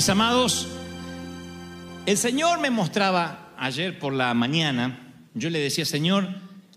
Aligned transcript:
Mis 0.00 0.08
amados, 0.08 0.66
el 2.06 2.16
Señor 2.16 2.58
me 2.58 2.70
mostraba 2.70 3.52
ayer 3.58 3.98
por 3.98 4.14
la 4.14 4.32
mañana, 4.32 5.12
yo 5.34 5.50
le 5.50 5.58
decía, 5.58 5.84
Señor, 5.84 6.26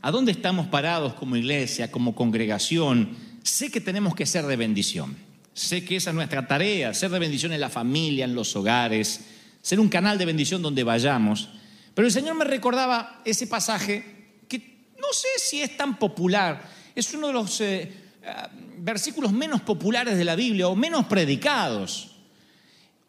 ¿a 0.01 0.11
dónde 0.11 0.33
estamos 0.33 0.67
parados 0.67 1.13
como 1.13 1.37
iglesia, 1.37 1.89
como 1.89 2.15
congregación? 2.15 3.15
Sé 3.41 3.71
que 3.71 3.79
tenemos 3.79 4.13
que 4.13 4.25
ser 4.25 4.45
de 4.45 4.57
bendición. 4.57 5.15
Sé 5.53 5.85
que 5.85 5.95
esa 5.95 6.09
es 6.09 6.17
nuestra 6.17 6.47
tarea, 6.47 6.93
ser 6.93 7.11
de 7.11 7.19
bendición 7.19 7.53
en 7.53 7.61
la 7.61 7.69
familia, 7.69 8.25
en 8.25 8.35
los 8.35 8.53
hogares, 8.57 9.21
ser 9.61 9.79
un 9.79 9.87
canal 9.87 10.17
de 10.17 10.25
bendición 10.25 10.61
donde 10.61 10.83
vayamos. 10.83 11.47
Pero 11.95 12.05
el 12.05 12.11
Señor 12.11 12.35
me 12.35 12.43
recordaba 12.43 13.21
ese 13.23 13.47
pasaje 13.47 14.41
que 14.49 14.89
no 14.99 15.13
sé 15.13 15.29
si 15.37 15.61
es 15.61 15.77
tan 15.77 15.97
popular, 15.97 16.61
es 16.93 17.13
uno 17.13 17.27
de 17.27 17.33
los 17.33 17.61
eh, 17.61 17.89
ah, 18.27 18.49
versículos 18.79 19.31
menos 19.31 19.61
populares 19.61 20.17
de 20.17 20.25
la 20.25 20.35
Biblia 20.35 20.67
o 20.67 20.75
menos 20.75 21.05
predicados. 21.05 22.09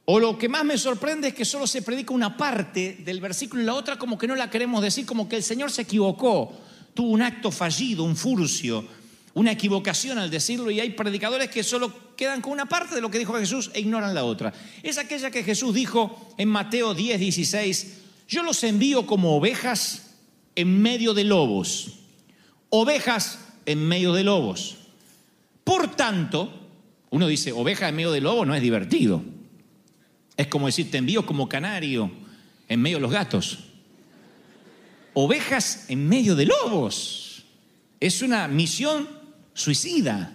O 0.07 0.21
lo 0.21 0.37
que 0.37 0.49
más 0.49 0.65
me 0.65 0.77
sorprende 0.77 1.29
es 1.29 1.35
que 1.35 1.45
solo 1.45 1.67
se 1.67 1.81
predica 1.81 2.13
una 2.13 2.37
parte 2.37 2.99
del 3.05 3.21
versículo 3.21 3.63
y 3.63 3.65
la 3.65 3.75
otra 3.75 3.99
como 3.99 4.19
que 4.19 4.27
no 4.27 4.37
la 4.37 4.51
queremos 4.51 4.83
decir, 4.83 5.07
como 5.07 5.29
que 5.29 5.37
el 5.37 5.43
Señor 5.43 5.71
se 5.71 5.83
equivocó, 5.83 6.53
tuvo 6.93 7.09
un 7.09 7.23
acto 7.23 7.51
fallido, 7.51 8.05
un 8.05 8.15
furcio, 8.15 8.85
una 9.33 9.53
equivocación 9.53 10.19
al 10.19 10.31
decirlo 10.31 10.71
y 10.71 10.81
hay 10.81 10.91
predicadores 10.91 11.49
que 11.49 11.63
solo 11.63 12.15
quedan 12.17 12.43
con 12.43 12.53
una 12.53 12.67
parte 12.67 12.95
de 12.95 13.01
lo 13.01 13.11
que 13.11 13.19
dijo 13.19 13.33
Jesús 13.35 13.71
e 13.73 13.81
ignoran 13.81 14.15
la 14.15 14.25
otra. 14.25 14.53
Es 14.83 14.99
aquella 14.99 15.31
que 15.31 15.43
Jesús 15.43 15.75
dijo 15.75 16.35
en 16.37 16.49
Mateo 16.51 16.93
10, 16.93 17.19
16, 17.19 17.95
yo 18.29 18.43
los 18.43 18.63
envío 18.63 19.07
como 19.07 19.37
ovejas 19.37 20.15
en 20.55 20.83
medio 20.83 21.15
de 21.15 21.25
lobos, 21.25 21.95
ovejas 22.69 23.39
en 23.65 23.87
medio 23.89 24.13
de 24.13 24.23
lobos. 24.23 24.77
Por 25.65 25.97
tanto, 25.97 26.53
uno 27.09 27.27
dice, 27.27 27.53
oveja 27.53 27.89
en 27.89 27.97
medio 27.97 28.13
de 28.13 28.21
lobo 28.21 28.45
no 28.45 28.55
es 28.55 28.61
divertido. 28.61 29.34
Es 30.37 30.47
como 30.49 30.67
decir, 30.67 30.91
te 30.91 30.99
envío 30.99 31.25
como 31.25 31.49
canario 31.49 32.11
en 32.69 32.81
medio 32.81 32.97
de 32.97 33.03
los 33.03 33.13
gatos. 33.13 33.59
Ovejas 35.13 35.87
en 35.89 36.09
medio 36.09 36.35
de 36.35 36.47
lobos. 36.47 37.45
Es 38.01 38.23
una 38.23 38.49
misión 38.49 39.09
suicida. 39.53 40.33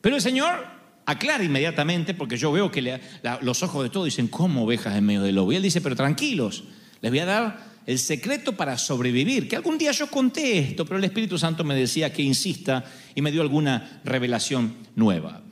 Pero 0.00 0.16
el 0.16 0.22
Señor 0.22 0.66
aclara 1.04 1.42
inmediatamente, 1.42 2.14
porque 2.14 2.36
yo 2.36 2.52
veo 2.52 2.70
que 2.70 3.00
los 3.42 3.62
ojos 3.62 3.82
de 3.82 3.90
todos 3.90 4.04
dicen, 4.06 4.28
¿cómo 4.28 4.64
ovejas 4.64 4.96
en 4.96 5.04
medio 5.04 5.22
de 5.22 5.32
lobo? 5.32 5.52
Y 5.52 5.56
él 5.56 5.62
dice, 5.62 5.80
pero 5.80 5.96
tranquilos, 5.96 6.64
les 7.00 7.10
voy 7.10 7.18
a 7.18 7.26
dar 7.26 7.70
el 7.86 7.98
secreto 7.98 8.52
para 8.52 8.78
sobrevivir. 8.78 9.48
Que 9.48 9.56
algún 9.56 9.76
día 9.76 9.90
yo 9.90 10.06
conté 10.06 10.58
esto, 10.58 10.84
pero 10.84 10.98
el 10.98 11.04
Espíritu 11.04 11.36
Santo 11.36 11.64
me 11.64 11.74
decía 11.74 12.12
que 12.12 12.22
insista 12.22 12.84
y 13.14 13.22
me 13.22 13.32
dio 13.32 13.42
alguna 13.42 14.00
revelación 14.04 14.76
nueva. 14.94 15.42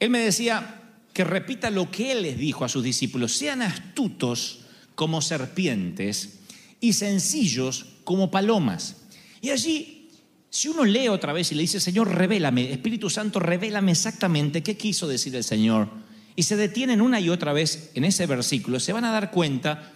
Él 0.00 0.10
me 0.10 0.18
decía 0.18 0.82
que 1.16 1.24
repita 1.24 1.70
lo 1.70 1.90
que 1.90 2.12
él 2.12 2.20
les 2.20 2.36
dijo 2.36 2.62
a 2.62 2.68
sus 2.68 2.84
discípulos, 2.84 3.32
sean 3.32 3.62
astutos 3.62 4.66
como 4.94 5.22
serpientes 5.22 6.40
y 6.78 6.92
sencillos 6.92 7.86
como 8.04 8.30
palomas. 8.30 8.96
Y 9.40 9.48
allí, 9.48 10.10
si 10.50 10.68
uno 10.68 10.84
lee 10.84 11.08
otra 11.08 11.32
vez 11.32 11.50
y 11.50 11.54
le 11.54 11.62
dice, 11.62 11.80
Señor, 11.80 12.14
revélame, 12.14 12.70
Espíritu 12.70 13.08
Santo, 13.08 13.40
revélame 13.40 13.92
exactamente 13.92 14.62
qué 14.62 14.76
quiso 14.76 15.08
decir 15.08 15.34
el 15.34 15.42
Señor, 15.42 15.88
y 16.36 16.42
se 16.42 16.56
detienen 16.56 17.00
una 17.00 17.18
y 17.18 17.30
otra 17.30 17.54
vez 17.54 17.92
en 17.94 18.04
ese 18.04 18.26
versículo, 18.26 18.78
se 18.78 18.92
van 18.92 19.06
a 19.06 19.10
dar 19.10 19.30
cuenta 19.30 19.94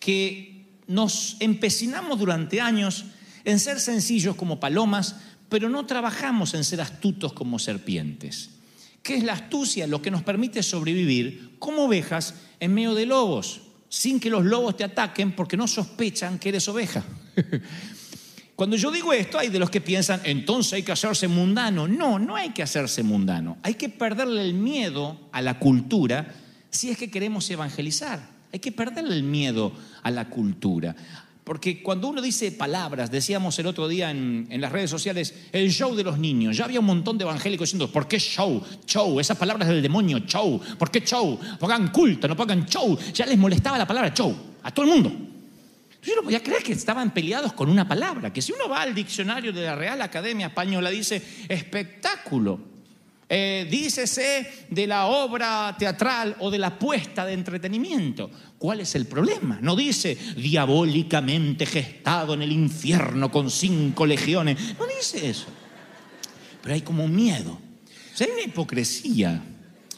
que 0.00 0.64
nos 0.86 1.36
empecinamos 1.40 2.18
durante 2.18 2.62
años 2.62 3.04
en 3.44 3.60
ser 3.60 3.80
sencillos 3.80 4.34
como 4.34 4.60
palomas, 4.60 5.16
pero 5.50 5.68
no 5.68 5.84
trabajamos 5.84 6.54
en 6.54 6.64
ser 6.64 6.80
astutos 6.80 7.34
como 7.34 7.58
serpientes. 7.58 8.48
¿Qué 9.04 9.16
es 9.16 9.22
la 9.22 9.34
astucia? 9.34 9.86
Lo 9.86 10.00
que 10.00 10.10
nos 10.10 10.22
permite 10.22 10.62
sobrevivir 10.62 11.56
como 11.58 11.84
ovejas 11.84 12.36
en 12.58 12.72
medio 12.72 12.94
de 12.94 13.04
lobos, 13.04 13.60
sin 13.90 14.18
que 14.18 14.30
los 14.30 14.46
lobos 14.46 14.78
te 14.78 14.84
ataquen 14.84 15.32
porque 15.32 15.58
no 15.58 15.68
sospechan 15.68 16.38
que 16.38 16.48
eres 16.48 16.66
oveja. 16.68 17.04
Cuando 18.56 18.76
yo 18.76 18.90
digo 18.90 19.12
esto, 19.12 19.38
hay 19.38 19.50
de 19.50 19.58
los 19.58 19.68
que 19.68 19.82
piensan, 19.82 20.22
entonces 20.24 20.72
hay 20.72 20.82
que 20.84 20.92
hacerse 20.92 21.28
mundano. 21.28 21.86
No, 21.86 22.18
no 22.18 22.34
hay 22.34 22.50
que 22.50 22.62
hacerse 22.62 23.02
mundano. 23.02 23.58
Hay 23.62 23.74
que 23.74 23.90
perderle 23.90 24.40
el 24.40 24.54
miedo 24.54 25.28
a 25.32 25.42
la 25.42 25.58
cultura 25.58 26.34
si 26.70 26.88
es 26.88 26.96
que 26.96 27.10
queremos 27.10 27.50
evangelizar. 27.50 28.26
Hay 28.54 28.60
que 28.60 28.72
perderle 28.72 29.16
el 29.16 29.22
miedo 29.22 29.70
a 30.02 30.10
la 30.10 30.30
cultura. 30.30 30.96
Porque 31.44 31.82
cuando 31.82 32.08
uno 32.08 32.22
dice 32.22 32.52
palabras, 32.52 33.10
decíamos 33.10 33.58
el 33.58 33.66
otro 33.66 33.86
día 33.86 34.10
en, 34.10 34.46
en 34.48 34.60
las 34.62 34.72
redes 34.72 34.88
sociales, 34.88 35.34
el 35.52 35.70
show 35.70 35.94
de 35.94 36.02
los 36.02 36.18
niños, 36.18 36.56
ya 36.56 36.64
había 36.64 36.80
un 36.80 36.86
montón 36.86 37.18
de 37.18 37.24
evangélicos 37.24 37.68
diciendo, 37.68 37.92
¿por 37.92 38.08
qué 38.08 38.18
show? 38.18 38.62
Show, 38.86 39.20
esas 39.20 39.36
palabras 39.36 39.68
del 39.68 39.82
demonio, 39.82 40.20
show. 40.20 40.58
¿Por 40.78 40.90
qué 40.90 41.02
show? 41.02 41.38
Pongan 41.60 41.88
culto, 41.88 42.26
no 42.26 42.34
pongan 42.34 42.64
show. 42.64 42.98
Ya 43.12 43.26
les 43.26 43.36
molestaba 43.36 43.76
la 43.76 43.86
palabra 43.86 44.14
show 44.14 44.34
a 44.62 44.70
todo 44.72 44.86
el 44.86 44.92
mundo. 44.92 45.12
Yo 46.02 46.16
no 46.16 46.22
podía 46.22 46.42
creer 46.42 46.62
que 46.62 46.72
estaban 46.72 47.12
peleados 47.12 47.52
con 47.52 47.68
una 47.68 47.86
palabra, 47.86 48.32
que 48.32 48.42
si 48.42 48.52
uno 48.52 48.68
va 48.68 48.82
al 48.82 48.94
diccionario 48.94 49.52
de 49.52 49.62
la 49.62 49.74
Real 49.74 50.00
Academia 50.00 50.48
Española 50.48 50.90
dice 50.90 51.22
espectáculo, 51.48 52.73
eh, 53.36 53.66
dícese 53.68 54.66
de 54.70 54.86
la 54.86 55.06
obra 55.06 55.74
teatral 55.76 56.36
o 56.38 56.52
de 56.52 56.58
la 56.58 56.78
puesta 56.78 57.26
de 57.26 57.32
entretenimiento. 57.32 58.30
¿Cuál 58.56 58.78
es 58.78 58.94
el 58.94 59.06
problema? 59.06 59.58
No 59.60 59.74
dice 59.74 60.16
diabólicamente 60.36 61.66
gestado 61.66 62.34
en 62.34 62.42
el 62.42 62.52
infierno 62.52 63.32
con 63.32 63.50
cinco 63.50 64.06
legiones. 64.06 64.76
No 64.78 64.86
dice 64.86 65.28
eso. 65.28 65.46
Pero 66.62 66.76
hay 66.76 66.82
como 66.82 67.08
miedo. 67.08 67.50
O 67.50 68.16
sea, 68.16 68.28
hay 68.28 68.34
una 68.34 68.42
hipocresía. 68.42 69.42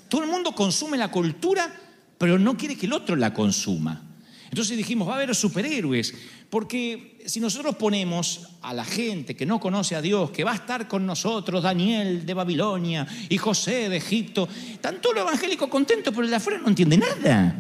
Todo 0.09 0.23
el 0.23 0.31
mundo 0.31 0.53
consume 0.53 0.97
la 0.97 1.11
cultura, 1.11 1.71
pero 2.17 2.39
no 2.39 2.57
quiere 2.57 2.75
que 2.75 2.87
el 2.87 2.95
otro 2.95 3.17
la 3.17 3.35
consuma. 3.35 4.03
Entonces 4.51 4.77
dijimos, 4.77 5.09
va 5.09 5.13
a 5.13 5.17
haber 5.17 5.35
superhéroes, 5.35 6.15
porque 6.51 7.19
si 7.27 7.41
nosotros 7.41 7.77
ponemos 7.77 8.49
a 8.63 8.73
la 8.73 8.85
gente 8.85 9.35
que 9.35 9.47
no 9.47 9.59
conoce 9.61 9.97
a 9.97 10.03
Dios, 10.03 10.31
que 10.31 10.45
va 10.45 10.53
a 10.53 10.57
estar 10.57 10.87
con 10.89 11.05
nosotros, 11.05 11.63
Daniel 11.63 12.25
de 12.25 12.35
Babilonia 12.35 13.07
y 13.29 13.37
José 13.39 13.89
de 13.89 13.97
Egipto, 13.97 14.49
están 14.73 15.01
todos 15.01 15.17
los 15.17 15.25
evangélicos 15.25 15.69
contentos, 15.69 16.13
pero 16.15 16.25
el 16.25 16.31
de 16.31 16.37
afuera 16.37 16.59
no 16.59 16.69
entiende 16.69 16.97
nada. 16.97 17.55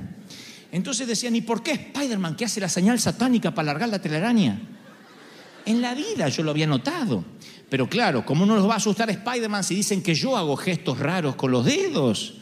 Entonces 0.72 1.06
decían, 1.06 1.34
¿y 1.36 1.40
por 1.40 1.62
qué 1.62 1.72
Spider-Man 1.72 2.36
que 2.36 2.44
hace 2.44 2.60
la 2.60 2.68
señal 2.68 2.98
satánica 3.00 3.54
para 3.54 3.70
alargar 3.70 3.88
la 3.88 4.00
telaraña? 4.00 4.60
En 5.64 5.82
la 5.82 5.94
vida 5.94 6.28
yo 6.28 6.42
lo 6.42 6.52
había 6.52 6.66
notado. 6.66 7.24
Pero 7.68 7.88
claro, 7.88 8.24
¿cómo 8.24 8.46
no 8.46 8.54
los 8.54 8.68
va 8.68 8.74
a 8.74 8.76
asustar 8.76 9.10
Spider-Man 9.10 9.64
si 9.64 9.74
dicen 9.74 10.02
que 10.02 10.14
yo 10.14 10.36
hago 10.36 10.56
gestos 10.56 10.98
raros 10.98 11.34
con 11.34 11.50
los 11.50 11.64
dedos? 11.64 12.34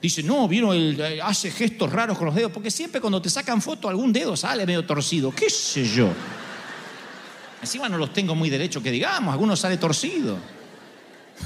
Dice, 0.00 0.22
no, 0.22 0.48
vieron, 0.48 0.74
el, 0.74 0.98
eh, 0.98 1.20
hace 1.22 1.50
gestos 1.50 1.92
raros 1.92 2.16
con 2.16 2.26
los 2.26 2.34
dedos, 2.34 2.50
porque 2.52 2.70
siempre 2.70 3.00
cuando 3.00 3.20
te 3.20 3.28
sacan 3.28 3.60
foto 3.60 3.88
algún 3.88 4.12
dedo 4.12 4.36
sale 4.36 4.64
medio 4.64 4.84
torcido, 4.86 5.30
qué 5.30 5.50
sé 5.50 5.84
yo. 5.84 6.08
Encima 7.60 7.88
no 7.88 7.98
los 7.98 8.12
tengo 8.12 8.34
muy 8.34 8.48
derechos 8.48 8.82
que 8.82 8.90
digamos, 8.90 9.32
algunos 9.32 9.60
sale 9.60 9.76
torcido. 9.76 10.38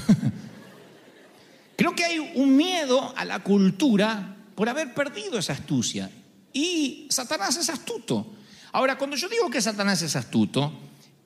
Creo 1.75 1.93
que 1.93 2.05
hay 2.05 2.19
un 2.35 2.55
miedo 2.55 3.13
a 3.17 3.25
la 3.25 3.39
cultura 3.39 4.37
por 4.55 4.69
haber 4.69 4.93
perdido 4.93 5.37
esa 5.37 5.51
astucia. 5.53 6.09
Y 6.53 7.07
Satanás 7.09 7.57
es 7.57 7.69
astuto. 7.69 8.33
Ahora, 8.71 8.97
cuando 8.97 9.17
yo 9.17 9.27
digo 9.27 9.49
que 9.49 9.61
Satanás 9.61 10.01
es 10.01 10.15
astuto, 10.15 10.71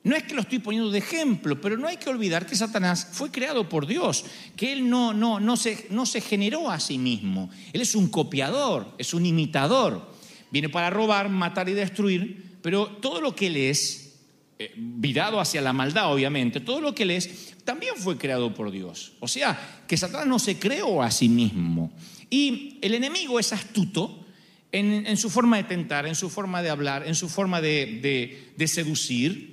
No 0.02 0.16
es 0.16 0.22
que 0.22 0.34
lo 0.34 0.40
estoy 0.40 0.60
poniendo 0.60 0.90
de 0.90 0.98
ejemplo, 0.98 1.60
pero 1.60 1.76
no 1.76 1.86
hay 1.86 1.98
que 1.98 2.08
olvidar 2.08 2.46
que 2.46 2.56
Satanás 2.56 3.08
fue 3.12 3.30
creado 3.30 3.68
por 3.68 3.86
Dios, 3.86 4.24
que 4.56 4.72
él 4.72 4.88
no, 4.88 5.56
se, 5.56 6.20
generó 6.22 6.70
a 6.70 6.80
sí 6.80 6.96
mismo. 6.96 7.50
Él 7.72 7.82
es 7.82 7.94
un 7.94 8.08
copiador, 8.08 8.94
es 8.96 9.12
un 9.12 9.26
imitador. 9.26 10.10
Viene 10.50 10.70
para 10.70 10.88
robar, 10.88 11.28
matar 11.28 11.68
y 11.68 11.74
destruir, 11.74 12.56
pero 12.62 12.86
todo 12.86 13.20
lo 13.20 13.36
que 13.36 13.48
él 13.48 13.58
es, 13.58 14.14
eh, 14.58 14.72
virado 14.74 15.38
hacia 15.38 15.60
la 15.60 15.74
maldad 15.74 16.12
obviamente, 16.12 16.60
todo 16.60 16.80
lo 16.80 16.94
que 16.94 17.02
él 17.02 17.10
es, 17.10 17.54
también 17.64 17.94
fue 17.96 18.16
creado 18.16 18.54
por 18.54 18.70
Dios. 18.70 19.12
O 19.20 19.28
sea, 19.28 19.82
que 19.86 19.98
Satanás 19.98 20.26
no 20.26 20.38
se 20.38 20.58
creó 20.58 21.02
a 21.02 21.10
sí 21.10 21.28
mismo. 21.28 21.92
Y 22.30 22.78
el 22.80 22.94
enemigo 22.94 23.38
es 23.38 23.52
astuto 23.52 24.24
en, 24.72 25.16
su 25.18 25.28
forma 25.28 25.58
de 25.58 25.64
tentar, 25.64 26.06
en 26.06 26.14
su 26.14 26.30
forma 26.30 26.62
de 26.62 26.70
hablar, 26.70 27.06
en 27.06 27.14
su 27.14 27.28
forma 27.28 27.60
de 27.60 28.54
seducir, 28.66 29.49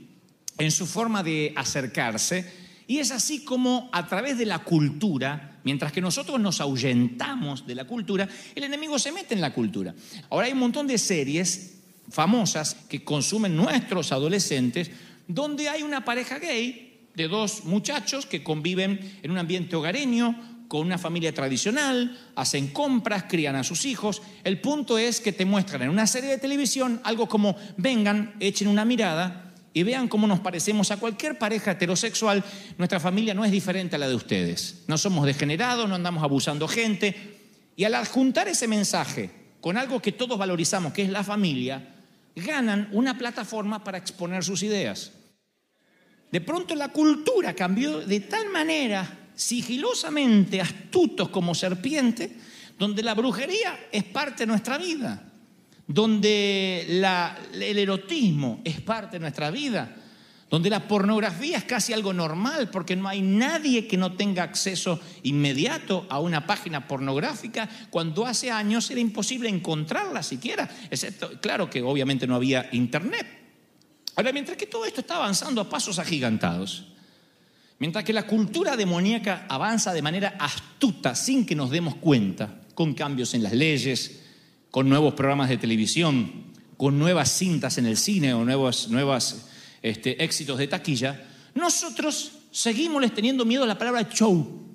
en 0.57 0.71
su 0.71 0.85
forma 0.85 1.23
de 1.23 1.53
acercarse. 1.55 2.67
Y 2.87 2.99
es 2.99 3.11
así 3.11 3.43
como 3.43 3.89
a 3.91 4.07
través 4.07 4.37
de 4.37 4.45
la 4.45 4.59
cultura, 4.59 5.59
mientras 5.63 5.91
que 5.91 6.01
nosotros 6.01 6.39
nos 6.39 6.61
ahuyentamos 6.61 7.67
de 7.67 7.75
la 7.75 7.85
cultura, 7.85 8.27
el 8.55 8.63
enemigo 8.63 8.97
se 8.97 9.11
mete 9.11 9.33
en 9.33 9.41
la 9.41 9.53
cultura. 9.53 9.93
Ahora 10.29 10.47
hay 10.47 10.53
un 10.53 10.59
montón 10.59 10.87
de 10.87 10.97
series 10.97 11.75
famosas 12.09 12.75
que 12.87 13.03
consumen 13.03 13.55
nuestros 13.55 14.11
adolescentes, 14.11 14.89
donde 15.27 15.67
hay 15.67 15.83
una 15.83 16.05
pareja 16.05 16.39
gay 16.39 17.09
de 17.13 17.27
dos 17.27 17.65
muchachos 17.65 18.25
que 18.25 18.43
conviven 18.43 19.19
en 19.21 19.31
un 19.31 19.37
ambiente 19.37 19.75
hogareño, 19.75 20.55
con 20.69 20.85
una 20.85 20.97
familia 20.97 21.33
tradicional, 21.33 22.17
hacen 22.35 22.67
compras, 22.67 23.25
crían 23.27 23.55
a 23.55 23.63
sus 23.63 23.85
hijos. 23.85 24.21
El 24.43 24.59
punto 24.59 24.97
es 24.97 25.21
que 25.21 25.31
te 25.31 25.45
muestran 25.45 25.83
en 25.83 25.89
una 25.89 26.07
serie 26.07 26.29
de 26.29 26.37
televisión 26.37 27.01
algo 27.03 27.27
como, 27.27 27.55
vengan, 27.77 28.35
echen 28.39 28.67
una 28.67 28.85
mirada 28.85 29.46
y 29.77 29.83
vean 29.83 30.07
cómo 30.07 30.25
nos 30.25 30.39
parecemos 30.39 30.89
a 30.89 30.97
cualquier 30.97 31.37
pareja 31.37 31.73
heterosexual. 31.73 32.43
Nuestra 32.79 32.99
familia 32.99 33.35
no 33.35 33.45
es 33.45 33.51
diferente 33.51 33.95
a 33.95 33.99
la 33.99 34.09
de 34.09 34.15
ustedes. 34.15 34.85
No 34.87 34.97
somos 34.97 35.23
degenerados, 35.27 35.87
no 35.87 35.93
andamos 35.93 36.23
abusando 36.23 36.67
gente. 36.67 37.37
Y 37.75 37.83
al 37.83 37.93
adjuntar 37.93 38.47
ese 38.47 38.67
mensaje 38.67 39.29
con 39.61 39.77
algo 39.77 40.01
que 40.01 40.13
todos 40.13 40.35
valorizamos, 40.35 40.93
que 40.93 41.03
es 41.03 41.09
la 41.09 41.23
familia, 41.23 41.93
ganan 42.35 42.89
una 42.91 43.19
plataforma 43.19 43.83
para 43.83 43.99
exponer 43.99 44.43
sus 44.43 44.63
ideas. 44.63 45.11
De 46.31 46.41
pronto 46.41 46.73
la 46.73 46.89
cultura 46.89 47.53
cambió 47.53 47.99
de 47.99 48.21
tal 48.21 48.49
manera, 48.49 49.29
sigilosamente 49.35 50.59
astutos 50.59 51.29
como 51.29 51.53
serpiente, 51.53 52.35
donde 52.79 53.03
la 53.03 53.13
brujería 53.13 53.77
es 53.91 54.05
parte 54.05 54.41
de 54.41 54.47
nuestra 54.47 54.79
vida, 54.79 55.26
donde 55.87 56.85
la- 56.89 57.37
el 57.53 57.77
erotismo 57.77 58.61
es 58.63 58.81
parte 58.81 59.15
de 59.15 59.21
nuestra 59.21 59.49
vida, 59.51 59.95
donde 60.49 60.69
la 60.69 60.87
pornografía 60.87 61.57
es 61.57 61.63
casi 61.65 61.91
algo 61.93 62.13
normal, 62.13 62.69
porque 62.69 62.95
no 62.95 63.07
hay 63.07 63.21
nadie 63.21 63.87
que 63.87 63.97
no 63.97 64.13
tenga 64.13 64.43
acceso 64.43 64.99
inmediato 65.23 66.05
a 66.09 66.19
una 66.19 66.45
página 66.45 66.87
pornográfica, 66.87 67.67
cuando 67.89 68.25
hace 68.25 68.51
años 68.51 68.89
era 68.89 68.99
imposible 69.01 69.49
encontrarla 69.49 70.23
siquiera, 70.23 70.69
excepto, 70.89 71.31
claro 71.41 71.69
que 71.69 71.81
obviamente 71.81 72.27
no 72.27 72.35
había 72.35 72.69
internet. 72.71 73.25
Ahora, 74.15 74.31
mientras 74.31 74.57
que 74.57 74.65
todo 74.65 74.85
esto 74.85 75.01
está 75.01 75.17
avanzando 75.17 75.61
a 75.61 75.69
pasos 75.69 75.99
agigantados, 75.99 76.87
mientras 77.79 78.03
que 78.03 78.13
la 78.13 78.25
cultura 78.25 78.75
demoníaca 78.75 79.45
avanza 79.49 79.93
de 79.93 80.01
manera 80.01 80.35
astuta 80.39 81.13
sin 81.13 81.45
que 81.45 81.55
nos 81.55 81.69
demos 81.69 81.95
cuenta, 81.95 82.61
con 82.73 82.93
cambios 82.93 83.33
en 83.33 83.43
las 83.43 83.53
leyes, 83.53 84.23
con 84.71 84.89
nuevos 84.89 85.13
programas 85.13 85.49
de 85.49 85.57
televisión, 85.57 86.47
con 86.77 86.99
nuevas 86.99 87.29
cintas 87.29 87.77
en 87.77 87.85
el 87.85 87.97
cine 87.97 88.33
o 88.33 88.45
nuevos 88.45 88.89
nuevas, 88.89 89.49
este, 89.81 90.23
éxitos 90.23 90.57
de 90.57 90.67
taquilla, 90.67 91.27
nosotros 91.55 92.31
seguimos 92.51 93.01
les 93.01 93.13
teniendo 93.13 93.45
miedo 93.45 93.63
a 93.63 93.67
la 93.67 93.77
palabra 93.77 94.07
show. 94.09 94.65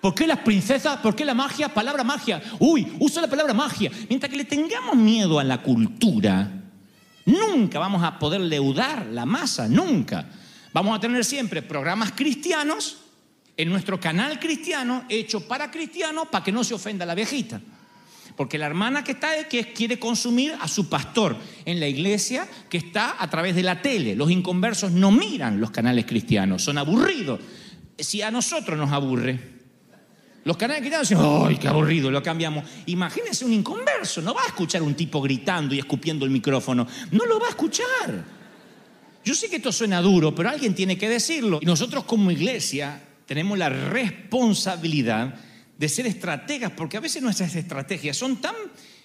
¿Por 0.00 0.14
qué 0.14 0.26
las 0.26 0.38
princesas? 0.38 0.98
¿Por 0.98 1.16
qué 1.16 1.24
la 1.24 1.34
magia? 1.34 1.74
Palabra 1.74 2.04
magia. 2.04 2.40
Uy, 2.60 2.96
usa 3.00 3.20
la 3.20 3.28
palabra 3.28 3.52
magia. 3.52 3.90
Mientras 4.08 4.30
que 4.30 4.36
le 4.36 4.44
tengamos 4.44 4.94
miedo 4.94 5.40
a 5.40 5.44
la 5.44 5.60
cultura, 5.60 6.62
nunca 7.26 7.80
vamos 7.80 8.04
a 8.04 8.18
poder 8.18 8.40
leudar 8.40 9.06
la 9.06 9.26
masa, 9.26 9.66
nunca. 9.66 10.28
Vamos 10.72 10.96
a 10.96 11.00
tener 11.00 11.24
siempre 11.24 11.62
programas 11.62 12.12
cristianos 12.12 12.98
en 13.58 13.68
nuestro 13.68 13.98
canal 13.98 14.38
cristiano, 14.38 15.04
hecho 15.08 15.46
para 15.46 15.70
cristianos, 15.70 16.28
para 16.28 16.44
que 16.44 16.52
no 16.52 16.62
se 16.62 16.74
ofenda 16.74 17.04
la 17.04 17.16
viejita. 17.16 17.60
Porque 18.36 18.56
la 18.56 18.66
hermana 18.66 19.02
que 19.02 19.12
está 19.12 19.48
que 19.48 19.72
quiere 19.72 19.98
consumir 19.98 20.54
a 20.60 20.68
su 20.68 20.88
pastor 20.88 21.36
en 21.64 21.80
la 21.80 21.88
iglesia 21.88 22.46
que 22.70 22.78
está 22.78 23.20
a 23.20 23.28
través 23.28 23.56
de 23.56 23.64
la 23.64 23.82
tele. 23.82 24.14
Los 24.14 24.30
inconversos 24.30 24.92
no 24.92 25.10
miran 25.10 25.60
los 25.60 25.72
canales 25.72 26.06
cristianos, 26.06 26.62
son 26.62 26.78
aburridos. 26.78 27.40
Si 27.98 28.22
a 28.22 28.30
nosotros 28.30 28.78
nos 28.78 28.92
aburre, 28.92 29.40
los 30.44 30.56
canales 30.56 30.82
cristianos 30.82 31.08
dicen, 31.08 31.24
¡ay, 31.24 31.56
qué 31.56 31.66
aburrido! 31.66 32.12
Lo 32.12 32.22
cambiamos. 32.22 32.64
Imagínense 32.86 33.44
un 33.44 33.52
inconverso, 33.52 34.22
no 34.22 34.34
va 34.34 34.44
a 34.44 34.46
escuchar 34.46 34.82
un 34.82 34.94
tipo 34.94 35.20
gritando 35.20 35.74
y 35.74 35.80
escupiendo 35.80 36.24
el 36.24 36.30
micrófono. 36.30 36.86
No 37.10 37.26
lo 37.26 37.40
va 37.40 37.48
a 37.48 37.50
escuchar. 37.50 38.24
Yo 39.24 39.34
sé 39.34 39.50
que 39.50 39.56
esto 39.56 39.72
suena 39.72 40.00
duro, 40.00 40.32
pero 40.32 40.48
alguien 40.48 40.76
tiene 40.76 40.96
que 40.96 41.08
decirlo. 41.08 41.58
Y 41.60 41.66
nosotros 41.66 42.04
como 42.04 42.30
iglesia 42.30 43.07
tenemos 43.28 43.58
la 43.58 43.68
responsabilidad 43.68 45.34
de 45.76 45.88
ser 45.88 46.06
estrategas, 46.06 46.72
porque 46.72 46.96
a 46.96 47.00
veces 47.00 47.22
nuestras 47.22 47.54
estrategias 47.54 48.16
son 48.16 48.40
tan 48.40 48.54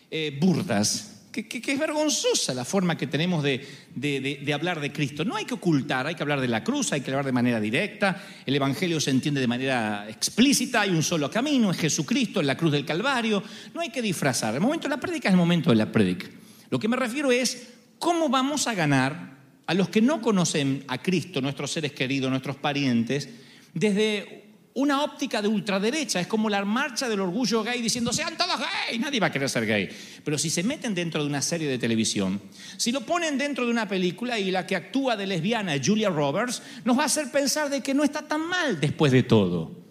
eh, 0.10 0.36
burdas 0.40 1.26
que, 1.34 1.62
es 1.66 1.80
vergonzosa 1.80 2.54
la 2.54 2.64
forma 2.64 2.96
que 2.98 3.08
tenemos 3.08 3.44
de, 3.44 4.54
hablar 4.54 4.80
de 4.80 4.94
Cristo. 4.94 5.26
No 5.26 5.36
hay 5.36 5.44
que 5.44 5.56
ocultar, 5.56 6.08
hay 6.08 6.16
que 6.16 6.24
hablar 6.24 6.40
de 6.40 6.48
la 6.48 6.64
cruz, 6.64 6.94
hay 6.94 7.02
que 7.02 7.12
hablar 7.12 7.26
de 7.26 7.32
manera 7.34 7.60
directa. 7.60 8.24
El 8.46 8.56
Evangelio 8.56 9.02
se 9.02 9.10
entiende 9.10 9.42
de 9.42 9.48
manera 9.48 10.08
explícita, 10.08 10.82
hay 10.82 10.92
un 10.92 11.04
solo 11.04 11.30
camino, 11.30 11.72
es 11.72 11.78
Jesucristo, 11.78 12.40
en 12.40 12.48
la 12.48 12.56
cruz 12.56 12.72
del 12.72 12.86
Calvario. 12.86 13.44
No 13.74 13.82
hay 13.82 13.90
que 13.90 14.02
disfrazar. 14.02 14.54
El 14.54 14.62
momento 14.62 14.88
de 14.88 14.96
la 14.96 15.02
prédica 15.02 15.28
es 15.28 15.34
el 15.34 15.40
momento 15.40 15.72
de 15.72 15.76
la 15.76 15.92
prédica. 15.92 16.28
Lo 16.70 16.80
que 16.80 16.88
me 16.88 16.96
refiero 16.96 17.30
es 17.30 17.68
cómo 18.00 18.30
vamos 18.30 18.68
a 18.68 18.74
ganar 18.74 19.34
a 19.66 19.74
los 19.74 19.90
que 19.90 20.02
no 20.02 20.22
conocen 20.22 20.86
a 20.88 21.02
Cristo, 21.02 21.42
nuestros 21.42 21.72
seres 21.72 21.92
queridos, 21.92 22.30
nuestros 22.30 22.56
parientes, 22.56 23.28
desde 23.74 24.44
una 24.76 25.04
óptica 25.04 25.42
de 25.42 25.48
ultraderecha. 25.48 26.20
Es 26.20 26.28
como 26.28 26.50
la 26.50 26.64
marcha 26.66 27.08
del 27.08 27.20
orgullo 27.20 27.64
gay 27.64 27.82
diciendo, 27.82 28.12
sean 28.12 28.38
todos 28.38 28.60
gay, 28.60 28.98
nadie 29.00 29.20
va 29.20 29.28
a 29.28 29.32
querer 29.32 29.50
ser 29.50 29.66
gay. 29.66 29.90
Pero 30.24 30.38
si 30.38 30.50
se 30.50 30.64
meten 30.64 30.96
dentro 30.96 31.22
de 31.22 31.30
una 31.30 31.42
serie 31.42 31.68
de 31.68 31.78
televisión, 31.78 32.42
si 32.78 32.92
lo 32.92 33.02
ponen 33.02 33.38
dentro 33.38 33.66
de 33.66 33.72
una 33.72 33.88
película 33.88 34.40
y 34.40 34.52
la 34.52 34.66
que 34.66 34.76
actúa 34.76 35.16
de 35.16 35.28
lesbiana 35.28 35.76
es 35.76 35.88
Julia 35.88 36.10
Roberts, 36.10 36.62
nos 36.86 36.98
va 36.98 37.04
a 37.04 37.08
hacer 37.08 37.32
pensar 37.32 37.70
de 37.70 37.82
que 37.82 37.94
no 37.94 38.04
está 38.04 38.28
tan 38.28 38.42
mal 38.48 38.80
después 38.80 39.12
de 39.12 39.24
todo. 39.24 39.83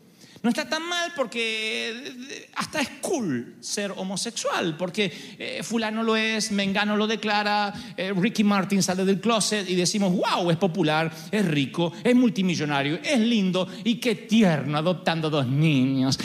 No 0.42 0.50
está 0.50 0.68
tan 0.68 0.82
mal 0.82 1.12
porque 1.14 1.90
eh, 1.90 2.50
hasta 2.56 2.80
es 2.80 2.88
cool 3.00 3.54
ser 3.60 3.92
homosexual, 3.92 4.76
porque 4.76 5.36
eh, 5.38 5.62
fulano 5.62 6.02
lo 6.02 6.16
es, 6.16 6.50
Mengano 6.50 6.96
lo 6.96 7.06
declara, 7.06 7.72
eh, 7.96 8.12
Ricky 8.12 8.42
Martin 8.42 8.82
sale 8.82 9.04
del 9.04 9.20
closet 9.20 9.70
y 9.70 9.76
decimos, 9.76 10.12
wow, 10.12 10.50
es 10.50 10.56
popular, 10.56 11.12
es 11.30 11.44
rico, 11.44 11.92
es 12.02 12.14
multimillonario, 12.16 12.98
es 13.04 13.20
lindo 13.20 13.68
y 13.84 13.96
qué 13.96 14.16
tierno 14.16 14.78
adoptando 14.78 15.30
dos 15.30 15.46
niños. 15.46 16.18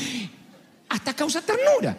Hasta 0.90 1.14
causa 1.16 1.42
ternura. 1.42 1.96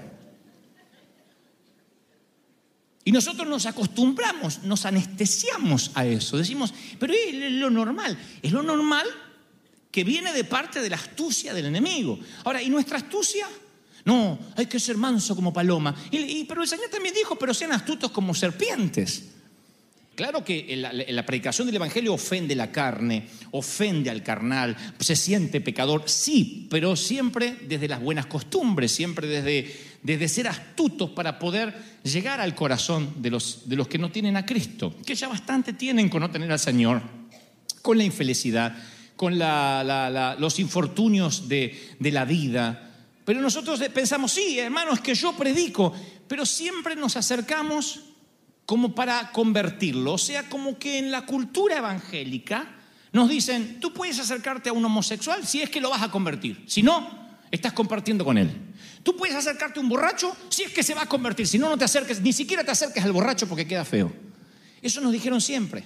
Y 3.05 3.13
nosotros 3.13 3.47
nos 3.47 3.65
acostumbramos, 3.65 4.65
nos 4.65 4.85
anestesiamos 4.85 5.93
a 5.95 6.05
eso. 6.05 6.37
Decimos, 6.37 6.75
pero 6.99 7.15
es 7.15 7.53
lo 7.53 7.71
normal. 7.71 8.19
Es 8.43 8.53
lo 8.53 8.63
normal 8.63 9.07
que 9.91 10.05
viene 10.05 10.33
de 10.33 10.45
parte 10.45 10.81
de 10.81 10.91
la 10.91 10.97
astucia 10.97 11.55
del 11.55 11.67
enemigo. 11.67 12.19
Ahora, 12.45 12.63
¿y 12.63 12.69
nuestra 12.69 12.99
astucia? 12.99 13.47
No, 14.05 14.39
hay 14.57 14.67
que 14.67 14.81
ser 14.81 14.97
manso 14.97 15.35
como 15.35 15.53
paloma. 15.53 15.95
Y- 16.11 16.45
pero 16.45 16.63
el 16.63 16.69
Señor 16.69 16.89
también 16.91 17.15
dijo, 17.15 17.37
pero 17.37 17.53
sean 17.55 17.73
astutos 17.73 18.11
como 18.11 18.35
serpientes. 18.35 19.25
Claro 20.15 20.45
que 20.45 20.75
la, 20.77 20.93
la 20.93 21.25
predicación 21.25 21.67
del 21.69 21.77
Evangelio 21.77 22.13
ofende 22.13 22.57
la 22.57 22.73
carne, 22.73 23.29
ofende 23.53 24.11
al 24.11 24.25
carnal, 24.25 24.77
se 24.99 25.15
siente 25.15 25.61
pecador, 25.61 26.03
sí, 26.07 26.67
pero 26.71 26.97
siempre 26.97 27.57
desde 27.69 27.87
las 27.87 28.01
buenas 28.01 28.27
costumbres, 28.27 28.91
siempre 28.91 29.29
desde, 29.29 29.73
desde 30.03 30.29
ser 30.29 30.49
astutos 30.49 31.11
para 31.11 31.39
poder 31.39 31.73
llegar 32.03 32.41
al 32.41 32.57
corazón 32.57 33.23
de 33.23 33.31
los, 33.31 33.69
de 33.69 33.77
los 33.77 33.87
que 33.87 33.99
no 33.99 34.11
tienen 34.11 34.37
a 34.37 34.45
Cristo, 34.45 34.93
que 35.07 35.15
ya 35.15 35.29
bastante 35.29 35.73
tienen 35.73 36.09
con 36.09 36.21
no 36.21 36.31
tener 36.33 36.51
al 36.51 36.59
Señor, 36.59 37.01
con 37.81 37.97
la 37.97 38.03
infelicidad, 38.03 38.77
con 39.19 39.37
los 39.37 40.59
infortunios 40.61 41.49
de, 41.49 41.97
de 41.99 42.13
la 42.13 42.25
vida. 42.25 42.95
Pero 43.25 43.43
nosotros 43.43 43.81
pensamos, 43.93 44.33
sí, 44.33 44.59
hermano, 44.59 44.93
es 44.95 45.01
que 45.01 45.15
yo 45.15 45.37
predico, 45.37 45.93
pero 46.29 46.47
siempre 46.47 46.95
nos 46.95 47.17
acercamos 47.17 48.01
como 48.65 48.95
para 48.95 49.33
convertirlo. 49.33 50.13
O 50.13 50.19
sea, 50.19 50.49
como 50.49 50.79
que 50.79 50.99
en 50.99 51.11
la 51.11 51.27
cultura 51.27 51.79
evangélica 51.79 52.77
nos 53.13 53.29
dicen, 53.29 53.81
tú 53.81 53.93
puedes 53.93 54.21
acercarte 54.21 54.69
a 54.69 54.73
un 54.73 54.85
homosexual 54.85 55.45
si 55.45 55.63
es 55.63 55.69
que 55.69 55.81
lo 55.81 55.91
vas 55.91 56.03
a 56.03 56.11
convertir. 56.13 56.63
Si 56.67 56.83
no, 56.83 57.29
estás 57.51 57.73
compartiendo 57.73 58.25
con 58.25 58.39
él. 58.39 58.51
Tú 59.03 59.17
puedes 59.17 59.35
acercarte 59.35 59.81
a 59.81 59.83
un 59.83 59.89
borracho 59.89 60.37
si 60.49 60.63
es 60.63 60.73
que 60.73 60.83
se 60.85 60.95
va 60.95 61.03
a 61.03 61.07
convertir. 61.07 61.49
Si 61.49 61.59
no, 61.59 61.69
no 61.69 61.77
te 61.77 61.85
acerques, 61.85 62.21
ni 62.21 62.33
siquiera 62.33 62.63
te 62.63 62.71
acerques 62.71 63.03
al 63.03 63.13
borracho 63.13 63.49
porque 63.49 63.67
queda 63.67 63.85
feo. 63.85 64.13
Eso 64.81 65.01
nos 65.01 65.13
dijeron 65.13 65.41
siempre. 65.41 65.85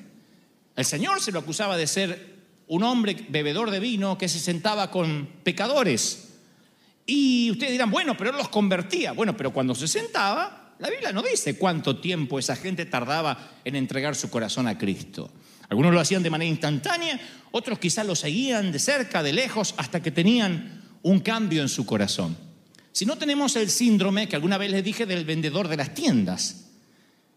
El 0.76 0.84
Señor 0.84 1.20
se 1.20 1.32
lo 1.32 1.38
acusaba 1.38 1.76
de 1.76 1.86
ser 1.86 2.31
un 2.72 2.82
hombre 2.84 3.26
bebedor 3.28 3.70
de 3.70 3.80
vino 3.80 4.16
que 4.16 4.30
se 4.30 4.38
sentaba 4.38 4.90
con 4.90 5.28
pecadores. 5.42 6.28
Y 7.04 7.50
ustedes 7.50 7.72
dirán, 7.72 7.90
bueno, 7.90 8.16
pero 8.16 8.30
él 8.30 8.36
los 8.36 8.48
convertía. 8.48 9.12
Bueno, 9.12 9.36
pero 9.36 9.52
cuando 9.52 9.74
se 9.74 9.86
sentaba, 9.86 10.72
la 10.78 10.88
Biblia 10.88 11.12
no 11.12 11.20
dice 11.20 11.58
cuánto 11.58 11.98
tiempo 12.00 12.38
esa 12.38 12.56
gente 12.56 12.86
tardaba 12.86 13.50
en 13.62 13.76
entregar 13.76 14.16
su 14.16 14.30
corazón 14.30 14.68
a 14.68 14.78
Cristo. 14.78 15.30
Algunos 15.68 15.92
lo 15.92 16.00
hacían 16.00 16.22
de 16.22 16.30
manera 16.30 16.48
instantánea, 16.48 17.20
otros 17.50 17.78
quizás 17.78 18.06
lo 18.06 18.14
seguían 18.14 18.72
de 18.72 18.78
cerca, 18.78 19.22
de 19.22 19.34
lejos, 19.34 19.74
hasta 19.76 20.00
que 20.00 20.10
tenían 20.10 20.80
un 21.02 21.20
cambio 21.20 21.60
en 21.60 21.68
su 21.68 21.84
corazón. 21.84 22.38
Si 22.92 23.04
no 23.04 23.18
tenemos 23.18 23.54
el 23.56 23.68
síndrome 23.68 24.30
que 24.30 24.36
alguna 24.36 24.56
vez 24.56 24.70
les 24.70 24.82
dije 24.82 25.04
del 25.04 25.26
vendedor 25.26 25.68
de 25.68 25.76
las 25.76 25.92
tiendas. 25.92 26.71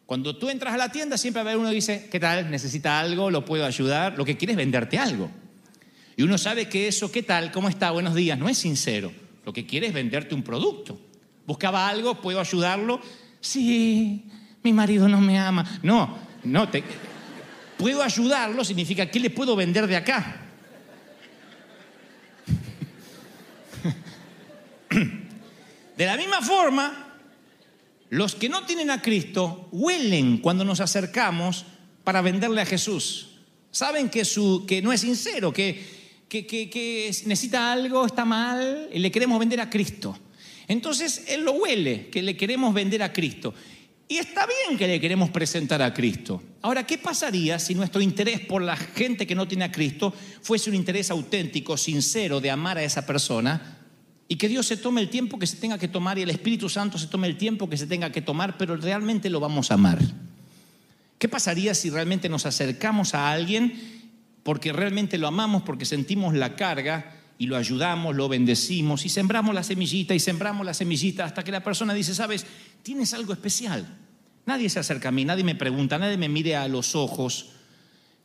Cuando 0.05 0.35
tú 0.35 0.49
entras 0.49 0.73
a 0.73 0.77
la 0.77 0.91
tienda 0.91 1.17
siempre 1.17 1.41
va 1.41 1.49
a 1.49 1.53
haber 1.53 1.59
uno 1.59 1.69
que 1.69 1.75
dice, 1.75 2.07
¿qué 2.11 2.19
tal? 2.19 2.51
¿Necesita 2.51 2.99
algo? 2.99 3.31
¿Lo 3.31 3.43
puedo 3.43 3.65
ayudar? 3.65 4.17
Lo 4.17 4.25
que 4.25 4.37
quiere 4.37 4.53
es 4.53 4.57
venderte 4.57 4.99
algo. 4.99 5.31
Y 6.15 6.21
uno 6.23 6.37
sabe 6.37 6.69
que 6.69 6.87
eso, 6.87 7.11
¿qué 7.11 7.23
tal? 7.23 7.51
¿Cómo 7.51 7.69
está? 7.69 7.89
Buenos 7.91 8.13
días. 8.13 8.37
No 8.37 8.47
es 8.47 8.57
sincero. 8.57 9.11
Lo 9.45 9.51
que 9.51 9.65
quiere 9.65 9.87
es 9.87 9.93
venderte 9.93 10.35
un 10.35 10.43
producto. 10.43 10.99
Buscaba 11.47 11.89
algo, 11.89 12.21
¿puedo 12.21 12.39
ayudarlo? 12.39 13.01
Sí, 13.41 14.25
mi 14.63 14.73
marido 14.73 15.07
no 15.07 15.19
me 15.21 15.39
ama. 15.39 15.79
No, 15.83 16.17
no, 16.43 16.69
te, 16.69 16.83
puedo 17.77 18.01
ayudarlo 18.01 18.63
significa 18.63 19.09
¿qué 19.11 19.19
le 19.19 19.29
puedo 19.29 19.55
vender 19.55 19.87
de 19.87 19.95
acá? 19.95 20.41
De 25.97 26.05
la 26.05 26.17
misma 26.17 26.41
forma, 26.41 27.04
los 28.09 28.35
que 28.35 28.49
no 28.49 28.65
tienen 28.65 28.91
a 28.91 29.01
Cristo 29.01 29.67
huelen 29.71 30.37
cuando 30.37 30.63
nos 30.63 30.79
acercamos 30.79 31.65
para 32.03 32.21
venderle 32.21 32.61
a 32.61 32.65
Jesús. 32.65 33.27
Saben 33.71 34.09
que, 34.09 34.23
su, 34.25 34.65
que 34.65 34.81
no 34.81 34.93
es 34.93 35.01
sincero, 35.01 35.51
que, 35.51 35.83
que, 36.29 36.45
que, 36.45 36.69
que 36.69 37.07
necesita 37.25 37.73
algo, 37.73 38.05
está 38.05 38.23
mal, 38.23 38.89
y 38.93 38.99
le 38.99 39.11
queremos 39.11 39.39
vender 39.39 39.59
a 39.59 39.69
Cristo. 39.69 40.17
Entonces 40.67 41.25
Él 41.27 41.43
lo 41.43 41.53
huele, 41.53 42.09
que 42.09 42.21
le 42.21 42.37
queremos 42.37 42.73
vender 42.73 43.03
a 43.03 43.11
Cristo. 43.11 43.53
Y 44.07 44.17
está 44.17 44.45
bien 44.45 44.77
que 44.77 44.87
le 44.87 45.01
queremos 45.01 45.31
presentar 45.31 45.81
a 45.81 45.93
Cristo. 45.93 46.41
Ahora, 46.61 46.85
¿qué 46.85 46.99
pasaría 46.99 47.57
si 47.57 47.73
nuestro 47.73 48.01
interés 48.01 48.39
por 48.39 48.61
la 48.61 48.77
gente 48.77 49.25
que 49.25 49.33
no 49.33 49.47
tiene 49.47 49.65
a 49.65 49.71
Cristo 49.71 50.13
fuese 50.41 50.69
un 50.69 50.75
interés 50.75 51.09
auténtico, 51.09 51.75
sincero 51.75 52.39
de 52.39 52.51
amar 52.51 52.77
a 52.77 52.83
esa 52.83 53.05
persona? 53.05 53.84
Y 54.27 54.37
que 54.37 54.47
Dios 54.47 54.65
se 54.65 54.77
tome 54.77 55.01
el 55.01 55.09
tiempo 55.09 55.37
que 55.37 55.47
se 55.47 55.57
tenga 55.57 55.77
que 55.77 55.87
tomar 55.87 56.17
y 56.17 56.23
el 56.23 56.29
Espíritu 56.29 56.67
Santo 56.67 56.97
se 56.97 57.07
tome 57.07 57.27
el 57.27 57.37
tiempo 57.37 57.69
que 57.69 57.77
se 57.77 57.85
tenga 57.85 58.11
que 58.11 58.21
tomar, 58.21 58.57
pero 58.57 58.75
realmente 58.75 59.29
lo 59.29 59.39
vamos 59.39 59.69
a 59.69 59.75
amar. 59.75 59.99
¿Qué 61.19 61.29
pasaría 61.29 61.73
si 61.73 61.89
realmente 61.89 62.27
nos 62.27 62.45
acercamos 62.45 63.13
a 63.13 63.31
alguien 63.31 63.95
porque 64.43 64.73
realmente 64.73 65.17
lo 65.17 65.27
amamos, 65.27 65.63
porque 65.63 65.85
sentimos 65.85 66.33
la 66.33 66.55
carga 66.55 67.15
y 67.37 67.47
lo 67.47 67.57
ayudamos, 67.57 68.15
lo 68.15 68.29
bendecimos 68.29 69.05
y 69.05 69.09
sembramos 69.09 69.53
la 69.55 69.63
semillita 69.63 70.13
y 70.13 70.19
sembramos 70.19 70.65
la 70.65 70.73
semillita 70.73 71.25
hasta 71.25 71.43
que 71.43 71.51
la 71.51 71.63
persona 71.63 71.93
dice, 71.93 72.13
sabes, 72.13 72.45
tienes 72.83 73.13
algo 73.13 73.33
especial. 73.33 73.97
Nadie 74.45 74.69
se 74.69 74.79
acerca 74.79 75.09
a 75.09 75.11
mí, 75.11 75.25
nadie 75.25 75.43
me 75.43 75.55
pregunta, 75.55 75.97
nadie 75.97 76.17
me 76.17 76.29
mire 76.29 76.55
a 76.55 76.67
los 76.67 76.95
ojos 76.95 77.54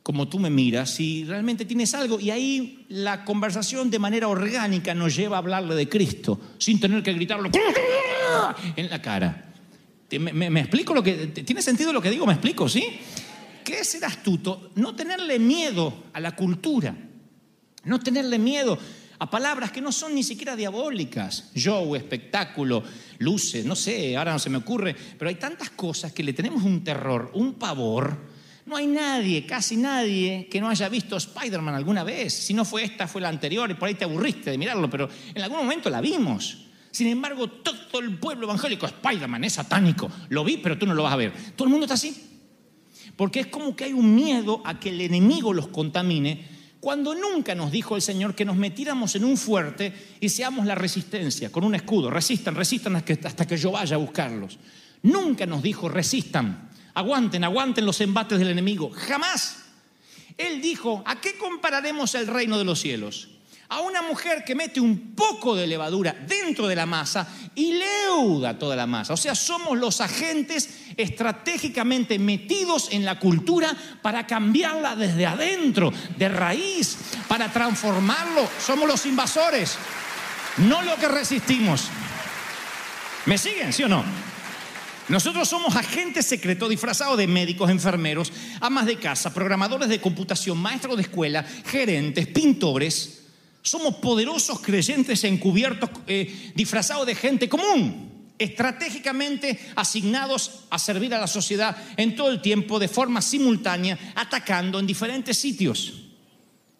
como 0.03 0.27
tú 0.27 0.39
me 0.39 0.49
miras, 0.49 0.89
si 0.91 1.23
realmente 1.25 1.65
tienes 1.65 1.93
algo. 1.93 2.19
Y 2.19 2.31
ahí 2.31 2.85
la 2.89 3.23
conversación 3.23 3.89
de 3.89 3.99
manera 3.99 4.27
orgánica 4.27 4.93
nos 4.93 5.15
lleva 5.15 5.37
a 5.37 5.39
hablarle 5.39 5.75
de 5.75 5.87
Cristo, 5.87 6.39
sin 6.57 6.79
tener 6.79 7.03
que 7.03 7.13
gritarlo 7.13 7.49
en 8.75 8.89
la 8.89 9.01
cara. 9.01 9.53
¿Me, 10.11 10.33
me, 10.33 10.49
me 10.49 10.59
explico 10.61 10.93
lo 10.93 11.01
que... 11.01 11.27
¿Tiene 11.27 11.61
sentido 11.61 11.93
lo 11.93 12.01
que 12.01 12.09
digo? 12.09 12.25
¿Me 12.25 12.33
explico? 12.33 12.67
¿Sí? 12.67 12.83
¿Qué 13.63 13.79
es 13.79 13.87
ser 13.87 14.03
astuto? 14.05 14.71
No 14.75 14.95
tenerle 14.95 15.39
miedo 15.39 16.05
a 16.13 16.19
la 16.19 16.35
cultura, 16.35 16.95
no 17.85 17.99
tenerle 17.99 18.39
miedo 18.39 18.77
a 19.19 19.29
palabras 19.29 19.71
que 19.71 19.81
no 19.81 19.91
son 19.91 20.15
ni 20.15 20.23
siquiera 20.23 20.55
diabólicas, 20.55 21.51
show, 21.53 21.95
espectáculo, 21.95 22.83
luces, 23.19 23.63
no 23.65 23.75
sé, 23.75 24.17
ahora 24.17 24.33
no 24.33 24.39
se 24.39 24.49
me 24.49 24.57
ocurre, 24.57 24.95
pero 25.17 25.29
hay 25.29 25.35
tantas 25.35 25.69
cosas 25.69 26.11
que 26.11 26.23
le 26.23 26.33
tenemos 26.33 26.63
un 26.63 26.83
terror, 26.83 27.29
un 27.35 27.53
pavor. 27.53 28.30
No 28.71 28.77
hay 28.77 28.87
nadie, 28.87 29.45
casi 29.45 29.75
nadie, 29.75 30.47
que 30.49 30.61
no 30.61 30.69
haya 30.69 30.87
visto 30.87 31.17
Spider-Man 31.17 31.75
alguna 31.75 32.05
vez. 32.05 32.31
Si 32.31 32.53
no 32.53 32.63
fue 32.63 32.85
esta, 32.85 33.05
fue 33.05 33.19
la 33.19 33.27
anterior 33.27 33.69
y 33.69 33.73
por 33.73 33.89
ahí 33.89 33.95
te 33.95 34.05
aburriste 34.05 34.49
de 34.49 34.57
mirarlo, 34.57 34.89
pero 34.89 35.09
en 35.35 35.41
algún 35.41 35.57
momento 35.57 35.89
la 35.89 35.99
vimos. 35.99 36.67
Sin 36.89 37.07
embargo, 37.07 37.49
todo 37.49 37.99
el 37.99 38.17
pueblo 38.17 38.45
evangélico, 38.45 38.85
Spider-Man 38.85 39.43
es 39.43 39.51
satánico. 39.51 40.09
Lo 40.29 40.45
vi, 40.45 40.55
pero 40.55 40.77
tú 40.77 40.85
no 40.85 40.93
lo 40.93 41.03
vas 41.03 41.11
a 41.11 41.17
ver. 41.17 41.33
Todo 41.53 41.65
el 41.65 41.69
mundo 41.69 41.83
está 41.83 41.95
así. 41.95 42.15
Porque 43.17 43.41
es 43.41 43.47
como 43.47 43.75
que 43.75 43.83
hay 43.83 43.91
un 43.91 44.15
miedo 44.15 44.61
a 44.63 44.79
que 44.79 44.87
el 44.87 45.01
enemigo 45.01 45.51
los 45.51 45.67
contamine, 45.67 46.47
cuando 46.79 47.13
nunca 47.13 47.53
nos 47.53 47.73
dijo 47.73 47.97
el 47.97 48.01
Señor 48.01 48.35
que 48.35 48.45
nos 48.45 48.55
metiéramos 48.55 49.13
en 49.15 49.25
un 49.25 49.35
fuerte 49.35 49.93
y 50.21 50.29
seamos 50.29 50.65
la 50.65 50.75
resistencia, 50.75 51.51
con 51.51 51.65
un 51.65 51.75
escudo. 51.75 52.09
Resistan, 52.09 52.55
resistan 52.55 52.95
hasta 52.95 53.45
que 53.45 53.57
yo 53.57 53.71
vaya 53.71 53.97
a 53.97 53.99
buscarlos. 53.99 54.57
Nunca 55.03 55.45
nos 55.45 55.61
dijo 55.61 55.89
resistan, 55.89 56.70
aguanten, 56.93 57.43
aguanten 57.43 57.85
los 57.85 58.01
embates 58.01 58.39
del 58.39 58.49
enemigo. 58.49 58.91
Jamás. 58.91 59.57
Él 60.37 60.61
dijo, 60.61 61.03
¿a 61.05 61.19
qué 61.19 61.37
compararemos 61.37 62.15
el 62.15 62.27
reino 62.27 62.57
de 62.57 62.63
los 62.63 62.79
cielos? 62.79 63.27
a 63.71 63.79
una 63.79 64.01
mujer 64.01 64.43
que 64.43 64.53
mete 64.53 64.81
un 64.81 65.15
poco 65.15 65.55
de 65.55 65.65
levadura 65.65 66.13
dentro 66.27 66.67
de 66.67 66.75
la 66.75 66.85
masa 66.85 67.25
y 67.55 67.71
leuda 67.71 68.59
toda 68.59 68.75
la 68.75 68.85
masa. 68.85 69.13
O 69.13 69.17
sea, 69.17 69.33
somos 69.33 69.77
los 69.77 70.01
agentes 70.01 70.69
estratégicamente 70.97 72.19
metidos 72.19 72.89
en 72.91 73.05
la 73.05 73.17
cultura 73.17 73.73
para 74.01 74.27
cambiarla 74.27 74.97
desde 74.97 75.25
adentro, 75.25 75.93
de 76.17 76.27
raíz, 76.27 76.97
para 77.29 77.49
transformarlo. 77.49 78.45
Somos 78.59 78.89
los 78.89 79.05
invasores, 79.05 79.77
no 80.57 80.81
lo 80.81 80.97
que 80.97 81.07
resistimos. 81.07 81.85
¿Me 83.25 83.37
siguen, 83.37 83.71
sí 83.71 83.83
o 83.83 83.87
no? 83.87 84.03
Nosotros 85.11 85.47
somos 85.47 85.75
agentes 85.75 86.25
secretos 86.25 86.69
disfrazados 86.69 87.17
de 87.17 87.27
médicos, 87.27 87.69
enfermeros, 87.69 88.31
amas 88.61 88.85
de 88.85 88.95
casa, 88.95 89.33
programadores 89.33 89.89
de 89.89 90.01
computación, 90.01 90.57
maestros 90.57 90.95
de 90.95 91.03
escuela, 91.03 91.43
gerentes, 91.43 92.27
pintores 92.27 93.21
somos 93.61 93.95
poderosos 93.95 94.59
creyentes 94.59 95.23
encubiertos, 95.23 95.89
eh, 96.07 96.51
disfrazados 96.55 97.05
de 97.05 97.15
gente 97.15 97.47
común, 97.47 98.33
estratégicamente 98.39 99.59
asignados 99.75 100.65
a 100.69 100.79
servir 100.79 101.13
a 101.13 101.19
la 101.19 101.27
sociedad 101.27 101.77
en 101.95 102.15
todo 102.15 102.31
el 102.31 102.41
tiempo 102.41 102.79
de 102.79 102.87
forma 102.87 103.21
simultánea, 103.21 104.13
atacando 104.15 104.79
en 104.79 104.87
diferentes 104.87 105.37
sitios. 105.37 105.93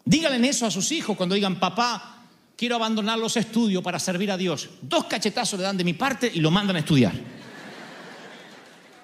Díganle 0.03 0.49
eso 0.49 0.65
a 0.65 0.71
sus 0.71 0.91
hijos 0.91 1.15
cuando 1.15 1.35
digan, 1.35 1.59
papá, 1.59 2.25
quiero 2.57 2.75
abandonar 2.75 3.19
los 3.19 3.37
estudios 3.37 3.83
para 3.83 3.99
servir 3.99 4.31
a 4.31 4.37
Dios. 4.37 4.69
Dos 4.81 5.05
cachetazos 5.05 5.59
le 5.59 5.65
dan 5.65 5.77
de 5.77 5.83
mi 5.83 5.93
parte 5.93 6.31
y 6.33 6.39
lo 6.39 6.49
mandan 6.49 6.77
a 6.77 6.79
estudiar. 6.79 7.13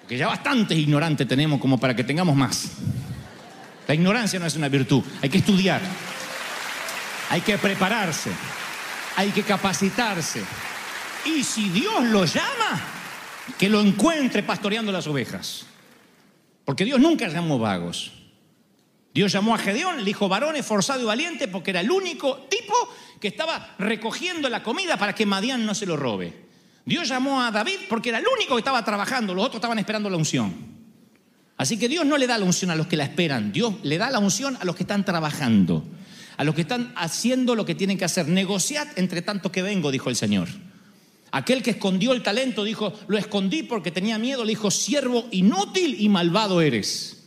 Porque 0.08 0.16
ya 0.16 0.28
bastante 0.28 0.74
ignorante 0.74 1.26
tenemos 1.26 1.60
como 1.60 1.78
para 1.78 1.94
que 1.94 2.02
tengamos 2.02 2.34
más. 2.34 2.70
La 3.86 3.92
ignorancia 3.94 4.38
no 4.38 4.46
es 4.46 4.56
una 4.56 4.70
virtud, 4.70 5.02
hay 5.20 5.28
que 5.28 5.36
estudiar. 5.36 5.82
Hay 7.28 7.42
que 7.42 7.58
prepararse, 7.58 8.30
hay 9.16 9.28
que 9.32 9.42
capacitarse. 9.42 10.42
Y 11.26 11.44
si 11.44 11.68
Dios 11.68 12.04
lo 12.04 12.24
llama, 12.24 12.80
que 13.58 13.68
lo 13.68 13.82
encuentre 13.82 14.42
pastoreando 14.42 14.90
las 14.90 15.06
ovejas. 15.06 15.66
Porque 16.64 16.86
Dios 16.86 16.98
nunca 16.98 17.28
llamó 17.28 17.58
vagos. 17.58 18.12
Dios 19.12 19.30
llamó 19.30 19.54
a 19.54 19.58
Gedeón, 19.58 19.98
el 19.98 20.08
hijo 20.08 20.26
varón 20.26 20.56
esforzado 20.56 21.02
y 21.02 21.04
valiente, 21.04 21.48
porque 21.48 21.72
era 21.72 21.80
el 21.80 21.90
único 21.90 22.46
tipo 22.48 22.72
que 23.20 23.28
estaba 23.28 23.74
recogiendo 23.78 24.48
la 24.48 24.62
comida 24.62 24.96
para 24.96 25.14
que 25.14 25.26
Madián 25.26 25.66
no 25.66 25.74
se 25.74 25.84
lo 25.84 25.98
robe. 25.98 26.47
Dios 26.88 27.08
llamó 27.08 27.42
a 27.42 27.50
David 27.50 27.80
porque 27.88 28.08
era 28.08 28.18
el 28.18 28.24
único 28.26 28.54
que 28.54 28.60
estaba 28.60 28.84
trabajando, 28.84 29.34
los 29.34 29.44
otros 29.44 29.58
estaban 29.58 29.78
esperando 29.78 30.08
la 30.08 30.16
unción. 30.16 30.54
Así 31.56 31.78
que 31.78 31.88
Dios 31.88 32.06
no 32.06 32.16
le 32.16 32.26
da 32.26 32.38
la 32.38 32.44
unción 32.44 32.70
a 32.70 32.76
los 32.76 32.86
que 32.86 32.96
la 32.96 33.04
esperan, 33.04 33.52
Dios 33.52 33.74
le 33.82 33.98
da 33.98 34.10
la 34.10 34.18
unción 34.18 34.56
a 34.60 34.64
los 34.64 34.74
que 34.74 34.84
están 34.84 35.04
trabajando 35.04 35.84
a 36.38 36.44
los 36.44 36.54
que 36.54 36.62
están 36.62 36.92
haciendo 36.96 37.56
lo 37.56 37.66
que 37.66 37.74
tienen 37.74 37.98
que 37.98 38.04
hacer. 38.04 38.28
Negociad 38.28 38.86
entre 38.96 39.22
tanto 39.22 39.52
que 39.52 39.60
vengo, 39.60 39.90
dijo 39.90 40.08
el 40.08 40.14
Señor. 40.16 40.48
Aquel 41.32 41.62
que 41.62 41.72
escondió 41.72 42.12
el 42.12 42.22
talento 42.22 42.62
dijo, 42.62 42.94
lo 43.08 43.18
escondí 43.18 43.64
porque 43.64 43.90
tenía 43.90 44.18
miedo, 44.18 44.44
le 44.44 44.50
dijo, 44.50 44.70
siervo 44.70 45.26
inútil 45.32 45.96
y 45.98 46.08
malvado 46.08 46.60
eres. 46.60 47.26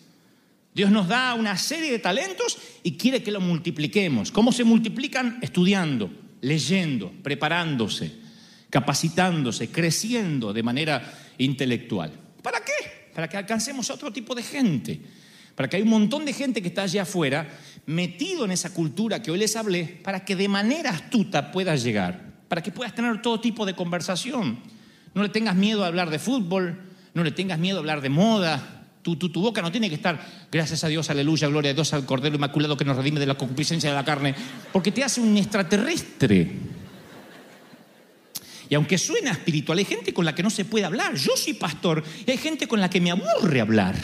Dios 0.74 0.92
nos 0.92 1.10
da 1.10 1.34
una 1.34 1.58
serie 1.58 1.92
de 1.92 2.00
talentos 2.00 2.58
y 2.84 2.94
quiere 2.94 3.22
que 3.22 3.32
lo 3.32 3.42
multipliquemos. 3.42 4.32
¿Cómo 4.32 4.54
se 4.54 4.64
multiplican? 4.64 5.40
Estudiando, 5.42 6.10
leyendo, 6.40 7.12
preparándose, 7.22 8.14
capacitándose, 8.72 9.70
creciendo 9.70 10.52
de 10.52 10.64
manera 10.64 11.14
intelectual. 11.38 12.12
¿Para 12.42 12.62
qué? 12.62 13.12
Para 13.14 13.30
que 13.30 13.38
alcancemos 13.38 13.92
a 13.92 13.94
otro 13.94 14.12
tipo 14.12 14.34
de 14.34 14.42
gente. 14.42 15.00
Para 15.54 15.70
que 15.70 15.76
hay 15.76 15.84
un 15.84 15.90
montón 15.90 16.26
de 16.26 16.34
gente 16.34 16.62
que 16.62 16.70
está 16.70 16.84
allá 16.84 17.04
afuera 17.04 17.48
metido 17.86 18.46
en 18.46 18.52
esa 18.52 18.74
cultura 18.74 19.22
que 19.22 19.30
hoy 19.30 19.38
les 19.38 19.56
hablé 19.56 19.84
para 19.84 20.26
que 20.26 20.36
de 20.36 20.48
manera 20.48 20.90
astuta 20.90 21.52
puedas 21.52 21.84
llegar, 21.84 22.32
para 22.48 22.64
que 22.64 22.72
puedas 22.72 22.96
tener 22.96 23.22
todo 23.22 23.40
tipo 23.40 23.66
de 23.66 23.76
conversación. 23.76 24.60
No 25.14 25.22
le 25.22 25.30
tengas 25.30 25.56
miedo 25.56 25.84
a 25.84 25.88
hablar 25.88 26.10
de 26.10 26.18
fútbol, 26.18 26.80
no 27.14 27.24
le 27.24 27.32
tengas 27.32 27.60
miedo 27.60 27.78
a 27.78 27.80
hablar 27.82 28.02
de 28.02 28.10
moda, 28.10 28.78
Tu, 29.02 29.16
tu, 29.16 29.30
tu 29.30 29.42
boca 29.42 29.64
no 29.64 29.72
tiene 29.72 29.90
que 29.90 29.96
estar, 29.96 30.20
gracias 30.52 30.84
a 30.84 30.88
Dios, 30.88 31.10
aleluya, 31.10 31.48
gloria 31.48 31.72
a 31.72 31.74
Dios, 31.74 31.92
al 31.92 32.06
Cordero 32.06 32.36
Inmaculado 32.36 32.78
que 32.78 32.86
nos 32.86 32.96
redime 32.96 33.20
de 33.20 33.26
la 33.26 33.34
concupiscencia 33.34 33.90
de 33.90 33.96
la 33.96 34.06
carne, 34.06 34.36
porque 34.72 34.92
te 34.92 35.04
hace 35.04 35.20
un 35.20 35.36
extraterrestre. 35.36 36.52
Y 38.72 38.76
aunque 38.76 38.98
suena 38.98 39.32
espiritual, 39.32 39.80
hay 39.80 39.84
gente 39.84 40.14
con 40.14 40.24
la 40.24 40.34
que 40.34 40.42
no 40.42 40.50
se 40.50 40.64
puede 40.64 40.86
hablar. 40.86 41.14
Yo 41.16 41.36
soy 41.36 41.52
pastor 41.56 42.02
y 42.26 42.32
hay 42.32 42.38
gente 42.38 42.70
con 42.70 42.80
la 42.80 42.90
que 42.90 43.02
me 43.02 43.12
aburre 43.12 43.60
hablar. 43.60 43.98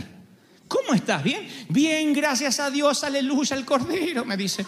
¿Cómo 0.67 0.93
estás? 0.93 1.23
¿Bien? 1.23 1.47
Bien, 1.69 2.11
gracias 2.11 2.59
a 2.59 2.69
Dios, 2.69 3.01
aleluya, 3.05 3.55
al 3.55 3.63
Cordero, 3.63 4.25
me 4.25 4.35
dice. 4.35 4.65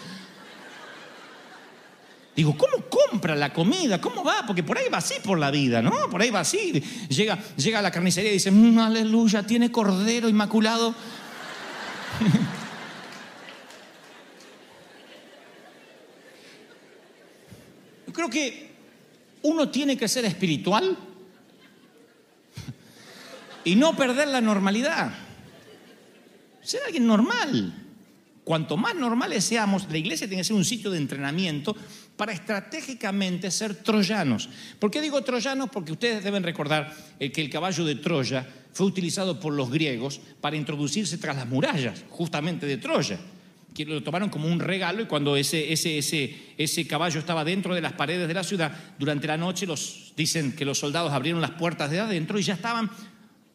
Digo, 2.34 2.56
¿cómo 2.56 2.86
compra 2.88 3.36
la 3.36 3.52
comida? 3.52 4.00
¿Cómo 4.00 4.24
va? 4.24 4.46
Porque 4.46 4.62
por 4.62 4.78
ahí 4.78 4.88
va 4.90 4.96
así 4.96 5.16
por 5.22 5.38
la 5.38 5.50
vida, 5.50 5.82
¿no? 5.82 6.08
Por 6.08 6.22
ahí 6.22 6.30
va 6.30 6.40
así. 6.40 6.82
Llega, 7.10 7.38
llega 7.58 7.80
a 7.80 7.82
la 7.82 7.90
carnicería 7.90 8.30
y 8.30 8.34
dice, 8.34 8.50
"Mm, 8.50 8.78
aleluya, 8.78 9.42
tiene 9.42 9.70
cordero 9.70 10.30
inmaculado. 10.30 10.94
Yo 18.06 18.12
creo 18.14 18.30
que 18.30 18.69
uno 19.42 19.68
tiene 19.68 19.96
que 19.96 20.08
ser 20.08 20.24
espiritual 20.24 20.96
y 23.64 23.74
no 23.76 23.96
perder 23.96 24.28
la 24.28 24.40
normalidad. 24.40 25.12
Ser 26.62 26.80
alguien 26.86 27.06
normal. 27.06 27.74
Cuanto 28.44 28.76
más 28.76 28.94
normales 28.94 29.44
seamos, 29.44 29.86
la 29.90 29.98
iglesia 29.98 30.26
tiene 30.26 30.40
que 30.40 30.46
ser 30.46 30.56
un 30.56 30.64
sitio 30.64 30.90
de 30.90 30.98
entrenamiento 30.98 31.76
para 32.16 32.32
estratégicamente 32.32 33.50
ser 33.50 33.76
troyanos. 33.76 34.48
¿Por 34.78 34.90
qué 34.90 35.00
digo 35.00 35.22
troyanos? 35.22 35.70
Porque 35.70 35.92
ustedes 35.92 36.24
deben 36.24 36.42
recordar 36.42 36.94
eh, 37.18 37.30
que 37.30 37.40
el 37.40 37.50
caballo 37.50 37.84
de 37.84 37.94
Troya 37.96 38.46
fue 38.72 38.86
utilizado 38.86 39.38
por 39.38 39.52
los 39.52 39.70
griegos 39.70 40.20
para 40.40 40.56
introducirse 40.56 41.18
tras 41.18 41.36
las 41.36 41.48
murallas, 41.48 42.04
justamente 42.10 42.66
de 42.66 42.76
Troya. 42.78 43.18
Lo 43.86 44.02
tomaron 44.02 44.28
como 44.28 44.48
un 44.48 44.60
regalo 44.60 45.02
y 45.02 45.06
cuando 45.06 45.36
ese, 45.36 45.72
ese, 45.72 45.98
ese, 45.98 46.54
ese 46.58 46.86
caballo 46.86 47.20
estaba 47.20 47.44
dentro 47.44 47.74
de 47.74 47.80
las 47.80 47.92
paredes 47.92 48.26
de 48.28 48.34
la 48.34 48.42
ciudad, 48.42 48.72
durante 48.98 49.26
la 49.26 49.36
noche 49.36 49.66
los, 49.66 50.12
dicen 50.16 50.52
que 50.52 50.64
los 50.64 50.78
soldados 50.78 51.12
abrieron 51.12 51.40
las 51.40 51.52
puertas 51.52 51.90
de 51.90 52.00
adentro 52.00 52.38
y 52.38 52.42
ya 52.42 52.54
estaban 52.54 52.90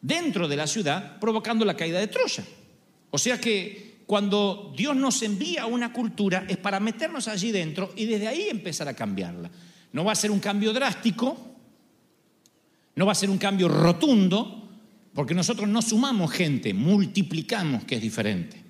dentro 0.01 0.48
de 0.48 0.55
la 0.55 0.67
ciudad 0.67 1.19
provocando 1.19 1.65
la 1.65 1.75
caída 1.75 2.00
de 2.00 2.07
Troya. 2.07 2.43
O 3.12 3.17
sea 3.17 3.39
que 3.39 3.95
cuando 4.05 4.74
Dios 4.75 4.95
nos 4.95 5.22
envía 5.22 5.65
una 5.65 5.91
cultura 5.91 6.45
es 6.48 6.57
para 6.57 6.79
meternos 6.79 7.27
allí 7.27 7.51
dentro 7.51 7.91
y 7.95 8.05
desde 8.05 8.27
ahí 8.27 8.48
empezar 8.50 8.88
a 8.88 8.93
cambiarla. 8.93 9.50
No 9.93 10.03
va 10.03 10.12
a 10.12 10.15
ser 10.15 10.31
un 10.31 10.39
cambio 10.39 10.74
drástico, 10.74 11.38
no 12.95 13.05
va 13.05 13.12
a 13.12 13.15
ser 13.15 13.29
un 13.29 13.38
cambio 13.38 13.67
rotundo, 13.67 14.69
porque 15.13 15.34
nosotros 15.34 15.69
no 15.69 15.81
sumamos 15.81 16.31
gente, 16.31 16.74
multiplicamos, 16.74 17.86
que 17.86 17.95
es 17.95 18.01
diferente. 18.01 18.64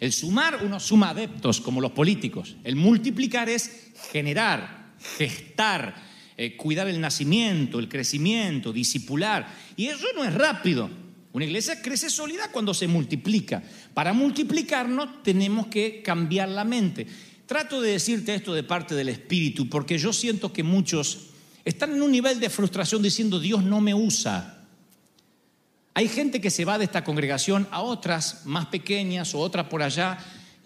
El 0.00 0.12
sumar, 0.12 0.60
uno 0.64 0.80
suma 0.80 1.10
adeptos, 1.10 1.60
como 1.60 1.80
los 1.80 1.92
políticos. 1.92 2.56
El 2.64 2.74
multiplicar 2.74 3.50
es 3.50 3.92
generar, 4.10 4.94
gestar, 5.18 5.94
eh, 6.38 6.56
cuidar 6.56 6.88
el 6.88 6.98
nacimiento, 6.98 7.78
el 7.78 7.88
crecimiento, 7.88 8.72
disipular. 8.72 9.46
Y 9.76 9.88
eso 9.88 10.06
no 10.16 10.24
es 10.24 10.32
rápido. 10.32 10.88
Una 11.32 11.44
iglesia 11.44 11.82
crece 11.82 12.08
sólida 12.08 12.50
cuando 12.50 12.72
se 12.72 12.88
multiplica. 12.88 13.62
Para 13.92 14.14
multiplicarnos 14.14 15.22
tenemos 15.22 15.66
que 15.66 16.00
cambiar 16.02 16.48
la 16.48 16.64
mente. 16.64 17.06
Trato 17.44 17.82
de 17.82 17.92
decirte 17.92 18.34
esto 18.34 18.54
de 18.54 18.62
parte 18.62 18.94
del 18.94 19.10
Espíritu 19.10 19.68
porque 19.68 19.98
yo 19.98 20.12
siento 20.14 20.52
que 20.52 20.62
muchos 20.62 21.26
están 21.64 21.92
en 21.92 22.02
un 22.02 22.10
nivel 22.10 22.40
de 22.40 22.48
frustración 22.48 23.02
diciendo 23.02 23.38
Dios 23.38 23.62
no 23.62 23.80
me 23.80 23.92
usa. 23.92 24.59
Hay 25.94 26.08
gente 26.08 26.40
que 26.40 26.50
se 26.50 26.64
va 26.64 26.78
de 26.78 26.84
esta 26.84 27.02
congregación 27.02 27.66
a 27.70 27.80
otras 27.80 28.46
más 28.46 28.66
pequeñas 28.66 29.34
o 29.34 29.40
otras 29.40 29.66
por 29.66 29.82
allá. 29.82 30.18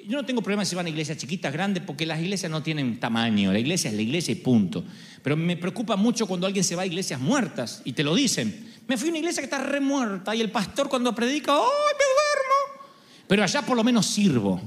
Yo 0.07 0.19
no 0.19 0.27
tengo 0.27 0.43
problema 0.43 0.65
si 0.67 0.77
van 0.77 0.87
a 0.87 0.91
iglesias 0.91 1.17
chiquitas, 1.17 1.53
grandes, 1.53 1.83
porque 1.83 2.05
las 2.05 2.21
iglesias 2.21 2.51
no 2.51 2.63
tienen 2.63 3.01
tamaño. 3.01 3.51
La 3.53 3.59
iglesia 3.59 3.89
es 3.91 3.97
la 3.97 4.03
iglesia 4.03 4.33
y 4.33 4.37
punto. 4.37 4.85
Pero 5.23 5.37
me 5.37 5.57
preocupa 5.57 5.97
mucho 5.97 6.27
cuando 6.27 6.47
alguien 6.47 6.63
se 6.63 6.77
va 6.77 6.83
a 6.83 6.87
iglesias 6.87 7.21
muertas 7.21 7.81
y 7.85 7.95
te 7.95 8.05
lo 8.05 8.15
dicen. 8.15 8.75
Me 8.87 8.99
fui 8.99 9.09
a 9.09 9.13
una 9.13 9.19
iglesia 9.19 9.41
que 9.41 9.47
está 9.47 9.59
remuerta 9.59 10.35
y 10.35 10.43
el 10.43 10.51
pastor 10.51 10.91
cuando 10.91 11.15
predica, 11.15 11.53
¡ay, 11.53 11.61
me 11.61 12.05
duermo! 12.05 12.91
Pero 13.27 13.43
allá 13.43 13.63
por 13.63 13.77
lo 13.77 13.83
menos 13.83 14.05
sirvo. 14.05 14.61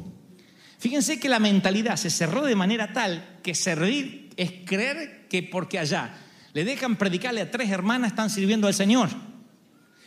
Fíjense 0.80 1.20
que 1.20 1.30
la 1.30 1.39
mentalidad 1.39 1.98
se 1.98 2.10
cerró 2.10 2.43
de 2.43 2.56
manera 2.56 2.93
tal 2.93 3.39
que 3.43 3.54
servir 3.54 4.32
es 4.38 4.52
creer 4.65 5.28
que 5.30 5.43
porque 5.43 5.78
allá 5.78 6.15
le 6.54 6.63
dejan 6.65 6.96
predicarle 6.96 7.41
a 7.41 7.52
tres 7.52 7.70
hermanas 7.70 8.12
están 8.12 8.32
sirviendo 8.32 8.65
al 8.65 8.74
Señor. 8.74 9.10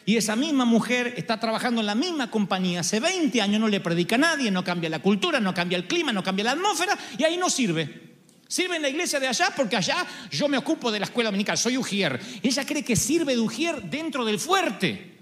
Y 0.06 0.16
esa 0.16 0.34
misma 0.34 0.64
mujer 0.64 1.14
está 1.16 1.38
trabajando 1.38 1.80
en 1.80 1.86
la 1.86 1.94
misma 1.94 2.30
compañía, 2.30 2.80
hace 2.80 3.00
20 3.00 3.40
años 3.42 3.60
no 3.60 3.68
le 3.68 3.80
predica 3.80 4.16
a 4.16 4.18
nadie, 4.18 4.50
no 4.50 4.64
cambia 4.64 4.88
la 4.88 5.00
cultura, 5.00 5.40
no 5.40 5.54
cambia 5.54 5.76
el 5.76 5.86
clima, 5.86 6.12
no 6.12 6.22
cambia 6.22 6.44
la 6.44 6.52
atmósfera 6.52 6.98
y 7.18 7.24
ahí 7.24 7.36
no 7.36 7.50
sirve. 7.50 8.10
Sirve 8.48 8.76
en 8.76 8.82
la 8.82 8.88
iglesia 8.88 9.20
de 9.20 9.28
allá 9.28 9.52
porque 9.54 9.76
allá 9.76 10.04
yo 10.30 10.48
me 10.48 10.58
ocupo 10.58 10.90
de 10.90 10.98
la 10.98 11.04
escuela 11.04 11.28
dominical, 11.28 11.56
soy 11.56 11.76
ujier. 11.76 12.20
Ella 12.42 12.66
cree 12.66 12.82
que 12.82 12.96
sirve 12.96 13.34
de 13.34 13.40
ujier 13.40 13.82
dentro 13.82 14.24
del 14.24 14.40
fuerte. 14.40 15.18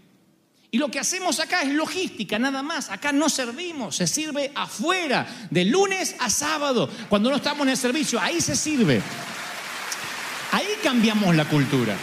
Y 0.70 0.78
lo 0.78 0.90
que 0.90 0.98
hacemos 0.98 1.40
acá 1.40 1.62
es 1.62 1.68
logística, 1.68 2.38
nada 2.38 2.62
más. 2.62 2.88
Acá 2.88 3.12
no 3.12 3.28
servimos, 3.28 3.96
se 3.96 4.06
sirve 4.06 4.52
afuera, 4.54 5.26
de 5.50 5.64
lunes 5.64 6.16
a 6.20 6.30
sábado, 6.30 6.90
cuando 7.08 7.28
no 7.30 7.36
estamos 7.36 7.66
en 7.66 7.70
el 7.70 7.76
servicio, 7.76 8.20
ahí 8.20 8.40
se 8.40 8.56
sirve. 8.56 9.02
Ahí 10.52 10.68
cambiamos 10.82 11.34
la 11.36 11.46
cultura. 11.46 11.96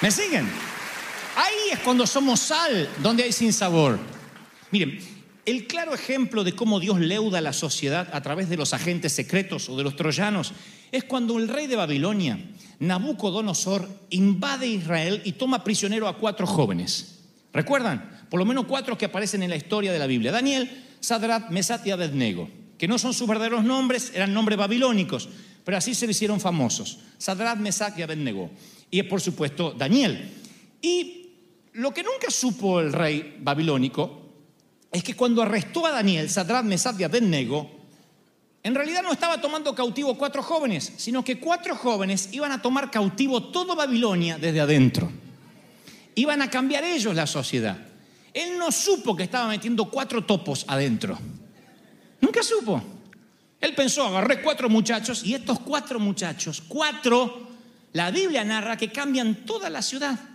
¿Me 0.00 0.10
siguen? 0.10 0.48
Ahí 1.36 1.72
es 1.72 1.78
cuando 1.78 2.06
somos 2.06 2.40
sal, 2.40 2.88
donde 3.02 3.22
hay 3.22 3.32
sin 3.32 3.52
sabor. 3.52 3.98
Miren, 4.70 4.98
el 5.44 5.66
claro 5.66 5.94
ejemplo 5.94 6.44
de 6.44 6.54
cómo 6.54 6.78
Dios 6.78 7.00
leuda 7.00 7.40
la 7.40 7.52
sociedad 7.52 8.08
a 8.12 8.20
través 8.22 8.48
de 8.48 8.56
los 8.56 8.74
agentes 8.74 9.12
secretos 9.12 9.68
o 9.68 9.76
de 9.76 9.82
los 9.82 9.96
troyanos 9.96 10.52
es 10.92 11.04
cuando 11.04 11.38
el 11.38 11.48
rey 11.48 11.66
de 11.66 11.76
Babilonia, 11.76 12.38
Nabucodonosor, 12.78 13.88
invade 14.10 14.68
Israel 14.68 15.22
y 15.24 15.32
toma 15.32 15.64
prisionero 15.64 16.06
a 16.06 16.18
cuatro 16.18 16.46
jóvenes. 16.46 17.20
¿Recuerdan? 17.52 18.26
Por 18.30 18.38
lo 18.38 18.46
menos 18.46 18.66
cuatro 18.66 18.96
que 18.96 19.06
aparecen 19.06 19.42
en 19.42 19.50
la 19.50 19.56
historia 19.56 19.92
de 19.92 19.98
la 19.98 20.06
Biblia. 20.06 20.32
Daniel, 20.32 20.70
Sadrat, 21.00 21.50
Mesat 21.50 21.86
y 21.86 21.90
Abednego, 21.90 22.48
que 22.78 22.86
no 22.86 22.98
son 22.98 23.14
sus 23.14 23.26
verdaderos 23.26 23.64
nombres, 23.64 24.12
eran 24.14 24.32
nombres 24.32 24.58
babilónicos, 24.58 25.28
pero 25.64 25.76
así 25.76 25.94
se 25.94 26.06
hicieron 26.06 26.40
famosos. 26.40 26.98
Sadrat, 27.18 27.58
Mesat 27.58 27.98
y 27.98 28.02
Abednego. 28.02 28.50
Y 28.90 29.02
por 29.04 29.20
supuesto 29.20 29.72
Daniel. 29.72 30.30
Y 30.80 31.21
lo 31.74 31.92
que 31.92 32.02
nunca 32.02 32.30
supo 32.30 32.80
el 32.80 32.92
rey 32.92 33.38
babilónico 33.40 34.20
es 34.90 35.02
que 35.02 35.16
cuando 35.16 35.42
arrestó 35.42 35.86
a 35.86 35.90
Daniel, 35.90 36.28
Sadrat, 36.28 36.64
Mesad 36.64 36.98
y 36.98 37.04
Abednego, 37.04 37.70
en 38.62 38.74
realidad 38.74 39.02
no 39.02 39.12
estaba 39.12 39.40
tomando 39.40 39.74
cautivo 39.74 40.16
cuatro 40.18 40.42
jóvenes, 40.42 40.92
sino 40.98 41.24
que 41.24 41.40
cuatro 41.40 41.74
jóvenes 41.74 42.28
iban 42.32 42.52
a 42.52 42.60
tomar 42.60 42.90
cautivo 42.90 43.44
todo 43.44 43.74
Babilonia 43.74 44.36
desde 44.38 44.60
adentro. 44.60 45.10
Iban 46.14 46.42
a 46.42 46.50
cambiar 46.50 46.84
ellos 46.84 47.14
la 47.14 47.26
sociedad. 47.26 47.78
Él 48.34 48.58
no 48.58 48.70
supo 48.70 49.16
que 49.16 49.22
estaba 49.22 49.48
metiendo 49.48 49.86
cuatro 49.86 50.24
topos 50.24 50.66
adentro. 50.68 51.18
Nunca 52.20 52.42
supo. 52.42 52.82
Él 53.60 53.74
pensó, 53.74 54.06
agarré 54.06 54.42
cuatro 54.42 54.68
muchachos 54.68 55.24
y 55.24 55.34
estos 55.34 55.60
cuatro 55.60 55.98
muchachos, 55.98 56.62
cuatro, 56.68 57.48
la 57.94 58.10
Biblia 58.10 58.44
narra 58.44 58.76
que 58.76 58.92
cambian 58.92 59.46
toda 59.46 59.70
la 59.70 59.80
ciudad 59.80 60.31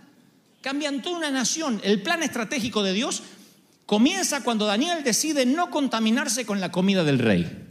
cambian 0.60 1.02
toda 1.02 1.18
una 1.18 1.30
nación. 1.30 1.80
El 1.84 2.02
plan 2.02 2.22
estratégico 2.22 2.82
de 2.82 2.92
Dios 2.92 3.22
comienza 3.86 4.42
cuando 4.42 4.66
Daniel 4.66 5.02
decide 5.02 5.46
no 5.46 5.70
contaminarse 5.70 6.44
con 6.44 6.60
la 6.60 6.70
comida 6.70 7.04
del 7.04 7.18
rey. 7.18 7.66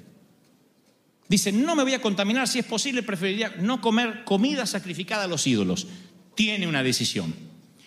Dice, 1.28 1.52
no 1.52 1.76
me 1.76 1.84
voy 1.84 1.94
a 1.94 2.02
contaminar, 2.02 2.48
si 2.48 2.60
es 2.60 2.66
posible 2.66 3.04
preferiría 3.04 3.56
no 3.60 3.82
comer 3.82 4.24
comida 4.24 4.66
sacrificada 4.66 5.26
a 5.26 5.28
los 5.28 5.46
ídolos. 5.46 5.88
Tiene 6.36 6.68
una 6.68 6.84
decisión. 6.84 7.36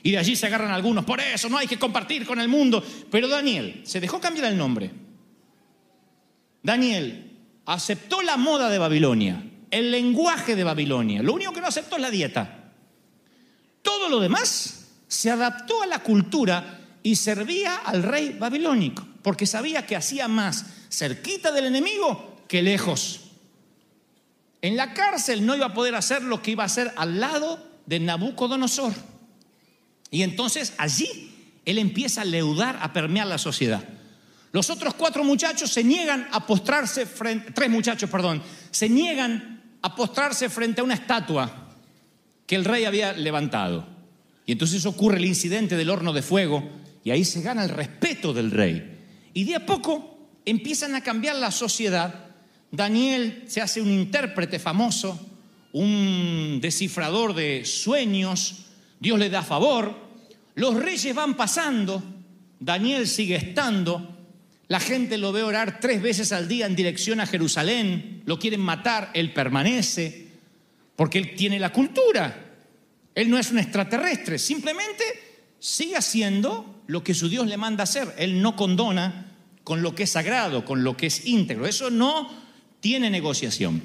Y 0.03 0.13
de 0.13 0.19
allí 0.19 0.37
se 0.37 0.47
agarran 0.47 0.71
algunos, 0.71 1.05
por 1.05 1.21
eso 1.21 1.49
no 1.49 1.59
hay 1.59 1.67
que 1.67 1.79
compartir 1.79 2.27
con 2.27 2.41
el 2.41 2.49
mundo. 2.49 2.85
Pero 3.11 3.29
Daniel 3.29 3.83
se 3.85 4.01
dejó 4.01 4.21
cambiar 4.21 4.47
el 4.47 4.59
nombre. 4.59 4.91
Daniel 6.63 7.39
aceptó 7.65 8.21
la 8.21 8.37
moda 8.37 8.69
de 8.69 8.79
Babilonia, 8.79 9.43
el 9.71 9.91
lenguaje 9.91 10.55
de 10.55 10.65
Babilonia. 10.65 11.23
Lo 11.23 11.33
único 11.33 11.53
que 11.53 11.61
no 11.61 11.67
aceptó 11.67 11.97
es 11.97 12.03
la 12.03 12.11
dieta. 12.11 12.73
Todo 13.83 14.09
lo 14.11 14.21
demás 14.21 14.80
se 15.11 15.29
adaptó 15.29 15.83
a 15.83 15.87
la 15.87 15.99
cultura 16.05 16.79
y 17.03 17.17
servía 17.17 17.79
al 17.79 18.05
rey 18.05 18.37
babilónico, 18.39 19.05
porque 19.23 19.45
sabía 19.45 19.85
que 19.85 19.97
hacía 19.97 20.29
más 20.29 20.67
cerquita 20.89 21.51
del 21.51 21.67
enemigo 21.67 22.45
que 22.47 22.63
lejos. 22.63 23.21
En 24.63 24.77
la 24.77 24.95
cárcel 24.95 25.45
no 25.45 25.57
iba 25.57 25.67
a 25.67 25.75
poder 25.75 25.97
hacer 25.97 26.23
lo 26.23 26.41
que 26.41 26.53
iba 26.53 26.63
a 26.63 26.67
hacer 26.67 26.93
al 26.97 27.19
lado 27.19 27.59
de 27.87 27.99
Nabucodonosor. 27.99 28.93
Y 30.13 30.23
entonces 30.23 30.75
allí 30.79 31.59
él 31.65 31.79
empieza 31.79 32.23
a 32.23 32.25
leudar, 32.25 32.79
a 32.81 32.93
permear 32.93 33.27
la 33.27 33.39
sociedad. 33.39 33.83
Los 34.53 34.71
otros 34.71 34.95
cuatro 34.95 35.25
muchachos 35.25 35.73
se 35.73 35.83
niegan 35.83 36.29
a 36.31 36.47
postrarse 36.47 37.05
frente, 37.05 37.51
tres 37.51 37.69
muchachos, 37.69 38.09
perdón, 38.09 38.43
se 38.71 38.89
niegan 38.89 39.61
a 39.83 39.97
postrarse 39.97 40.49
frente 40.49 40.81
a 40.81 40.85
una 40.85 40.95
estatua 40.95 41.69
que 42.47 42.55
el 42.55 42.65
rey 42.65 42.85
había 42.85 43.13
levantado. 43.13 44.00
Y 44.51 44.55
entonces 44.55 44.85
ocurre 44.85 45.19
el 45.19 45.27
incidente 45.27 45.77
del 45.77 45.91
horno 45.91 46.13
de 46.13 46.23
fuego 46.23 46.69
Y 47.05 47.13
ahí 47.13 47.25
se 47.25 47.41
gana 47.41 47.63
el 47.63 47.69
respeto 47.69 48.33
del 48.33 48.51
rey. 48.51 48.99
Y 49.33 49.45
de 49.45 49.55
a 49.55 49.65
poco 49.65 50.29
empiezan 50.45 50.97
a 50.97 51.05
cambiar 51.05 51.37
la 51.37 51.53
sociedad. 51.53 52.33
Daniel 52.73 53.45
se 53.47 53.61
hace 53.61 53.81
un 53.81 53.93
intérprete 53.93 54.59
famoso, 54.59 55.25
un 55.73 56.59
descifrador 56.61 57.33
de 57.33 57.65
sueños. 57.65 58.65
Dios 58.99 59.21
le 59.21 59.31
da 59.31 59.45
favor. 59.45 59.95
Los 60.57 60.75
reyes 60.75 61.15
van 61.15 61.37
pasando. 61.37 62.03
Daniel 62.59 63.07
sigue 63.07 63.37
estando. 63.37 64.17
La 64.67 64.81
gente 64.81 65.17
lo 65.17 65.31
ve 65.31 65.45
orar 65.45 65.79
tres 65.79 66.03
veces 66.03 66.33
al 66.33 66.49
día 66.49 66.67
en 66.67 66.75
dirección 66.75 67.21
a 67.21 67.27
Jerusalén. 67.27 68.23
Lo 68.27 68.41
quieren 68.41 68.63
matar. 68.63 69.13
Él 69.15 69.33
permanece. 69.33 70.27
Porque 70.97 71.19
él 71.19 71.37
tiene 71.37 71.61
la 71.61 71.73
cultura. 71.73 72.50
Él 73.15 73.31
no 73.31 73.39
es 73.39 73.51
un 73.51 73.59
extraterrestre. 73.59 74.39
Simplemente 74.39 75.05
sigue 75.59 75.97
haciendo 75.97 76.83
lo 76.87 77.05
que 77.05 77.15
su 77.15 77.29
Dios 77.29 77.47
le 77.47 77.57
manda 77.57 77.85
hacer. 77.85 78.15
Él 78.19 78.41
no 78.41 78.57
condona 78.57 79.33
con 79.65 79.83
lo 79.83 79.95
que 79.95 80.05
es 80.05 80.11
sagrado, 80.11 80.65
con 80.65 80.85
lo 80.85 80.97
que 80.97 81.07
es 81.07 81.27
íntegro. 81.27 81.67
Eso 81.67 81.91
no 81.91 82.31
tiene 82.81 83.11
negociación. 83.11 83.83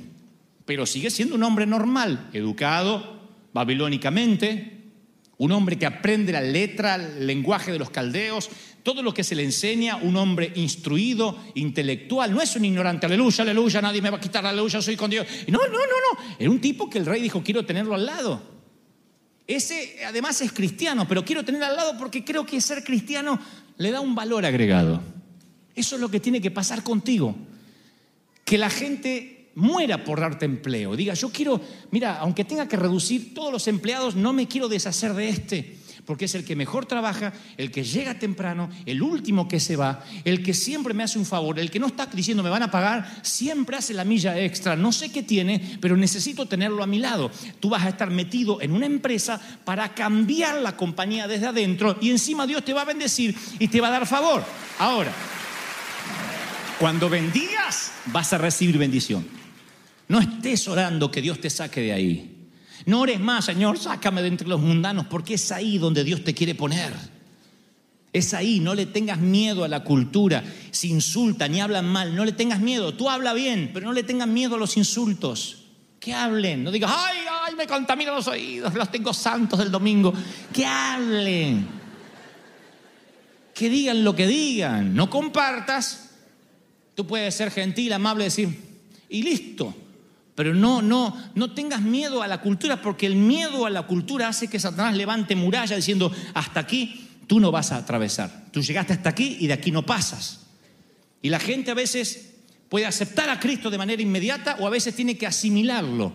Pero 0.66 0.86
sigue 0.86 1.12
siendo 1.12 1.36
un 1.36 1.44
hombre 1.44 1.66
normal, 1.66 2.30
educado 2.34 3.16
babilónicamente, 3.54 4.76
un 5.38 5.52
hombre 5.52 5.78
que 5.78 5.86
aprende 5.86 6.32
la 6.32 6.42
letra, 6.42 6.96
el 6.96 7.28
lenguaje 7.28 7.72
de 7.72 7.80
los 7.80 7.90
caldeos, 7.90 8.50
todo 8.84 9.02
lo 9.02 9.14
que 9.14 9.24
se 9.24 9.36
le 9.36 9.44
enseña, 9.44 9.98
un 9.98 10.16
hombre 10.16 10.52
instruido, 10.56 11.38
intelectual, 11.56 12.32
no 12.34 12.42
es 12.42 12.56
un 12.56 12.66
ignorante, 12.66 13.06
aleluya, 13.06 13.44
aleluya, 13.44 13.82
nadie 13.82 14.02
me 14.02 14.10
va 14.10 14.18
a 14.18 14.22
quitar 14.22 14.46
aleluya, 14.46 14.82
soy 14.82 14.96
con 14.96 15.10
Dios. 15.10 15.26
No, 15.48 15.60
no, 15.60 15.68
no, 15.68 15.78
no, 15.78 16.36
era 16.38 16.50
un 16.50 16.60
tipo 16.60 16.90
que 16.90 16.98
el 16.98 17.06
rey 17.06 17.22
dijo, 17.22 17.42
quiero 17.44 17.66
tenerlo 17.66 17.96
al 17.96 18.06
lado. 18.06 18.55
Ese 19.48 20.04
además 20.06 20.42
es 20.42 20.52
cristiano, 20.52 21.08
pero 21.08 21.24
quiero 21.24 21.46
tenerlo 21.46 21.68
al 21.68 21.76
lado 21.76 21.98
porque 21.98 22.24
creo 22.24 22.46
que 22.46 22.60
ser 22.62 22.84
cristiano 22.84 23.40
le 23.78 23.92
da 23.92 24.02
un 24.02 24.16
valor 24.16 24.46
agregado. 24.46 25.02
Eso 25.76 25.96
es 25.96 26.02
lo 26.02 26.10
que 26.10 26.20
tiene 26.20 26.42
que 26.42 26.52
pasar 26.52 26.84
contigo. 26.84 27.36
Que 28.44 28.58
la 28.58 28.70
gente 28.70 29.52
muera 29.56 30.04
por 30.04 30.20
darte 30.20 30.46
empleo. 30.46 30.96
Diga, 30.96 31.14
yo 31.14 31.30
quiero, 31.30 31.62
mira, 31.92 32.18
aunque 32.20 32.44
tenga 32.44 32.68
que 32.68 32.78
reducir 32.78 33.34
todos 33.34 33.52
los 33.52 33.68
empleados, 33.68 34.16
no 34.16 34.34
me 34.34 34.48
quiero 34.48 34.68
deshacer 34.68 35.14
de 35.14 35.30
este, 35.30 35.78
porque 36.06 36.26
es 36.26 36.36
el 36.36 36.46
que 36.46 36.56
mejor 36.56 36.86
trabaja, 36.86 37.34
el 37.58 37.72
que 37.72 37.84
llega 37.84 38.20
temprano, 38.20 38.70
el 38.86 39.02
último 39.02 39.48
que 39.48 39.60
se 39.60 39.76
va, 39.76 40.04
el 40.24 40.44
que 40.44 40.54
siempre 40.54 40.94
me 40.94 41.04
hace 41.04 41.18
un 41.18 41.26
favor, 41.26 41.60
el 41.60 41.72
que 41.72 41.80
no 41.80 41.88
está 41.88 42.06
diciendo 42.06 42.44
me 42.44 42.50
van 42.50 42.64
a 42.64 42.72
pagar, 42.72 43.20
siempre 43.24 43.78
hace 43.78 43.94
la 43.94 44.04
milla 44.04 44.40
extra. 44.40 44.76
No 44.76 44.92
sé 44.92 45.12
qué 45.12 45.24
tiene, 45.24 45.78
pero 45.82 45.98
necesito 45.98 46.46
tenerlo 46.46 46.84
a 46.84 46.88
mi 46.88 47.00
lado. 47.00 47.32
Tú 47.60 47.70
vas 47.70 47.84
a 47.84 47.90
estar 47.90 48.12
metido 48.12 48.62
en 48.62 48.72
una 48.72 48.86
empresa 48.86 49.40
para 49.64 49.94
cambiar 49.94 50.62
la 50.62 50.78
compañía 50.78 51.28
desde 51.28 51.48
adentro 51.48 51.98
y 52.02 52.12
encima 52.12 52.46
Dios 52.46 52.64
te 52.64 52.74
va 52.74 52.82
a 52.82 52.86
bendecir 52.86 53.36
y 53.60 53.68
te 53.68 53.82
va 53.82 53.88
a 53.88 53.92
dar 53.92 54.08
favor. 54.08 54.44
Ahora, 54.80 55.12
cuando 56.80 57.10
bendigas, 57.10 57.92
vas 58.08 58.34
a 58.34 58.38
recibir 58.38 58.78
bendición. 58.78 59.26
No 60.08 60.20
estés 60.20 60.68
orando 60.68 61.10
que 61.10 61.22
Dios 61.22 61.40
te 61.40 61.50
saque 61.50 61.82
de 61.82 61.94
ahí. 61.94 62.35
No 62.86 63.02
ores 63.02 63.20
más, 63.20 63.46
Señor, 63.46 63.80
sácame 63.80 64.22
de 64.22 64.28
entre 64.28 64.48
los 64.48 64.62
mundanos, 64.62 65.08
porque 65.08 65.36
es 65.36 65.52
ahí 65.52 65.78
donde 65.78 66.04
Dios 66.04 66.24
te 66.24 66.34
quiere 66.34 66.54
poner. 66.54 66.94
Es 68.14 68.34
ahí, 68.34 68.60
no 68.60 68.76
le 68.76 68.86
tengas 68.86 69.20
miedo 69.20 69.64
a 69.64 69.68
la 69.68 69.84
cultura. 69.84 70.44
Si 70.72 70.90
insultan 70.90 71.54
y 71.54 71.62
hablan 71.62 71.86
mal, 71.86 72.16
no 72.16 72.24
le 72.24 72.32
tengas 72.32 72.60
miedo. 72.62 72.94
Tú 72.94 73.10
habla 73.10 73.34
bien, 73.34 73.72
pero 73.74 73.88
no 73.88 73.94
le 73.94 74.04
tengas 74.04 74.28
miedo 74.28 74.56
a 74.56 74.58
los 74.58 74.78
insultos. 74.78 75.64
Que 76.00 76.14
hablen, 76.14 76.64
no 76.64 76.72
digas, 76.72 76.92
ay, 76.96 77.18
ay, 77.42 77.56
me 77.56 77.66
contaminan 77.66 78.16
los 78.16 78.28
oídos, 78.28 78.74
los 78.74 78.92
tengo 78.92 79.14
santos 79.14 79.60
del 79.60 79.72
domingo. 79.72 80.14
Que 80.54 80.66
hablen. 80.66 81.68
Que 83.54 83.70
digan 83.70 84.04
lo 84.04 84.16
que 84.16 84.28
digan. 84.28 84.96
No 84.96 85.10
compartas. 85.10 86.12
Tú 86.94 87.06
puedes 87.08 87.34
ser 87.36 87.52
gentil, 87.52 87.92
amable, 87.92 88.26
decir, 88.26 88.58
y 89.10 89.24
listo. 89.24 89.76
Pero 90.36 90.54
no, 90.54 90.82
no, 90.82 91.16
no 91.34 91.54
tengas 91.54 91.82
miedo 91.82 92.22
a 92.22 92.28
la 92.28 92.42
cultura, 92.42 92.82
porque 92.82 93.06
el 93.06 93.16
miedo 93.16 93.66
a 93.66 93.70
la 93.70 93.88
cultura 93.88 94.28
hace 94.28 94.50
que 94.50 94.60
Satanás 94.60 94.96
levante 94.96 95.36
muralla 95.36 95.78
diciendo, 95.78 96.12
hasta 96.34 96.60
aquí 96.60 97.10
tú 97.26 97.40
no 97.40 97.52
vas 97.52 97.72
a 97.72 97.78
atravesar. 97.78 98.48
Tú 98.52 98.62
llegaste 98.62 98.94
hasta 98.94 99.10
aquí 99.10 99.38
y 99.40 99.48
de 99.48 99.54
aquí 99.54 99.72
no 99.72 99.86
pasas. 99.86 100.48
Y 101.22 101.30
la 101.30 101.40
gente 101.40 101.72
a 101.72 101.74
veces 101.74 102.34
puede 102.68 102.86
aceptar 102.86 103.30
a 103.30 103.40
Cristo 103.40 103.70
de 103.70 103.78
manera 103.78 104.02
inmediata 104.02 104.58
o 104.60 104.68
a 104.68 104.70
veces 104.70 104.94
tiene 104.94 105.18
que 105.18 105.26
asimilarlo. 105.26 106.14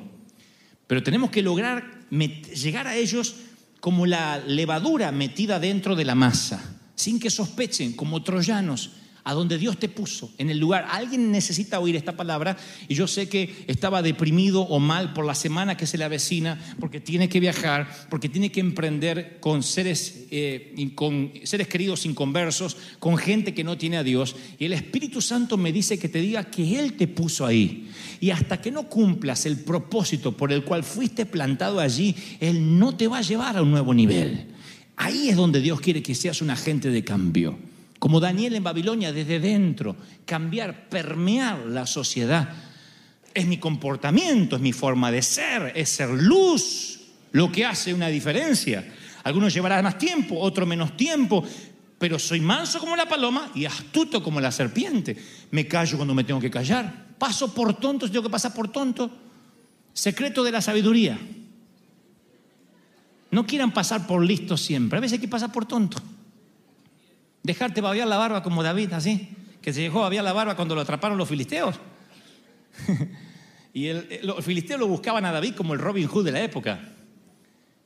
Pero 0.86 1.02
tenemos 1.02 1.30
que 1.30 1.42
lograr 1.42 2.00
llegar 2.10 2.86
a 2.86 2.96
ellos 2.96 3.36
como 3.80 4.04
la 4.04 4.38
levadura 4.38 5.10
metida 5.12 5.58
dentro 5.58 5.96
de 5.96 6.04
la 6.04 6.14
masa, 6.14 6.78
sin 6.94 7.18
que 7.18 7.30
sospechen, 7.30 7.94
como 7.94 8.22
troyanos, 8.22 8.90
a 9.30 9.34
donde 9.34 9.58
Dios 9.58 9.78
te 9.78 9.88
puso, 9.88 10.32
en 10.38 10.50
el 10.50 10.58
lugar. 10.58 10.88
Alguien 10.90 11.30
necesita 11.30 11.78
oír 11.78 11.94
esta 11.94 12.16
palabra 12.16 12.56
y 12.88 12.96
yo 12.96 13.06
sé 13.06 13.28
que 13.28 13.64
estaba 13.68 14.02
deprimido 14.02 14.62
o 14.62 14.80
mal 14.80 15.12
por 15.12 15.24
la 15.24 15.36
semana 15.36 15.76
que 15.76 15.86
se 15.86 15.96
le 15.96 16.02
avecina, 16.02 16.58
porque 16.80 16.98
tiene 16.98 17.28
que 17.28 17.38
viajar, 17.38 18.08
porque 18.10 18.28
tiene 18.28 18.50
que 18.50 18.58
emprender 18.58 19.38
con 19.38 19.62
seres, 19.62 20.26
eh, 20.32 20.90
con 20.96 21.30
seres 21.44 21.68
queridos 21.68 22.06
inconversos, 22.06 22.76
con 22.98 23.16
gente 23.18 23.54
que 23.54 23.62
no 23.62 23.78
tiene 23.78 23.98
a 23.98 24.02
Dios. 24.02 24.34
Y 24.58 24.64
el 24.64 24.72
Espíritu 24.72 25.20
Santo 25.20 25.56
me 25.56 25.70
dice 25.70 25.96
que 25.96 26.08
te 26.08 26.20
diga 26.20 26.50
que 26.50 26.80
Él 26.80 26.94
te 26.94 27.06
puso 27.06 27.46
ahí. 27.46 27.88
Y 28.20 28.30
hasta 28.30 28.60
que 28.60 28.72
no 28.72 28.88
cumplas 28.88 29.46
el 29.46 29.60
propósito 29.60 30.36
por 30.36 30.52
el 30.52 30.64
cual 30.64 30.82
fuiste 30.82 31.24
plantado 31.24 31.78
allí, 31.78 32.16
Él 32.40 32.80
no 32.80 32.96
te 32.96 33.06
va 33.06 33.18
a 33.18 33.22
llevar 33.22 33.56
a 33.56 33.62
un 33.62 33.70
nuevo 33.70 33.94
nivel. 33.94 34.48
Ahí 34.96 35.28
es 35.28 35.36
donde 35.36 35.60
Dios 35.60 35.80
quiere 35.80 36.02
que 36.02 36.16
seas 36.16 36.42
un 36.42 36.50
agente 36.50 36.90
de 36.90 37.04
cambio. 37.04 37.69
Como 38.00 38.18
Daniel 38.18 38.54
en 38.54 38.64
Babilonia, 38.64 39.12
desde 39.12 39.38
dentro, 39.38 39.94
cambiar, 40.24 40.88
permear 40.88 41.66
la 41.66 41.86
sociedad. 41.86 42.48
Es 43.32 43.46
mi 43.46 43.58
comportamiento, 43.58 44.56
es 44.56 44.62
mi 44.62 44.72
forma 44.72 45.12
de 45.12 45.20
ser, 45.20 45.72
es 45.76 45.90
ser 45.90 46.08
luz 46.08 47.00
lo 47.32 47.52
que 47.52 47.66
hace 47.66 47.92
una 47.92 48.08
diferencia. 48.08 48.90
Algunos 49.22 49.52
llevarán 49.52 49.84
más 49.84 49.98
tiempo, 49.98 50.40
otros 50.40 50.66
menos 50.66 50.96
tiempo, 50.96 51.44
pero 51.98 52.18
soy 52.18 52.40
manso 52.40 52.80
como 52.80 52.96
la 52.96 53.06
paloma 53.06 53.52
y 53.54 53.66
astuto 53.66 54.22
como 54.22 54.40
la 54.40 54.50
serpiente. 54.50 55.14
Me 55.50 55.68
callo 55.68 55.98
cuando 55.98 56.14
me 56.14 56.24
tengo 56.24 56.40
que 56.40 56.50
callar. 56.50 57.08
Paso 57.18 57.52
por 57.52 57.74
tonto 57.74 58.06
si 58.06 58.12
tengo 58.12 58.22
que 58.22 58.30
pasar 58.30 58.54
por 58.54 58.68
tonto. 58.68 59.10
Secreto 59.92 60.42
de 60.42 60.52
la 60.52 60.62
sabiduría. 60.62 61.18
No 63.30 63.46
quieran 63.46 63.74
pasar 63.74 64.06
por 64.06 64.24
listo 64.24 64.56
siempre. 64.56 64.96
A 64.96 65.00
veces 65.02 65.18
hay 65.18 65.20
que 65.20 65.28
pasar 65.28 65.52
por 65.52 65.66
tonto. 65.66 66.02
Dejarte 67.42 67.80
babear 67.80 68.06
la 68.06 68.16
barba 68.16 68.42
como 68.42 68.62
David, 68.62 68.92
así. 68.92 69.30
Que 69.62 69.72
se 69.72 69.82
dejó 69.82 70.00
babear 70.00 70.24
la 70.24 70.32
barba 70.32 70.56
cuando 70.56 70.74
lo 70.74 70.80
atraparon 70.80 71.16
los 71.18 71.28
filisteos. 71.28 71.76
y 73.74 73.86
el- 73.86 74.20
los 74.22 74.44
filisteos 74.44 74.80
lo 74.80 74.86
buscaban 74.88 75.24
a 75.24 75.32
David 75.32 75.54
como 75.54 75.74
el 75.74 75.80
Robin 75.80 76.06
Hood 76.08 76.24
de 76.24 76.32
la 76.32 76.42
época. 76.42 76.80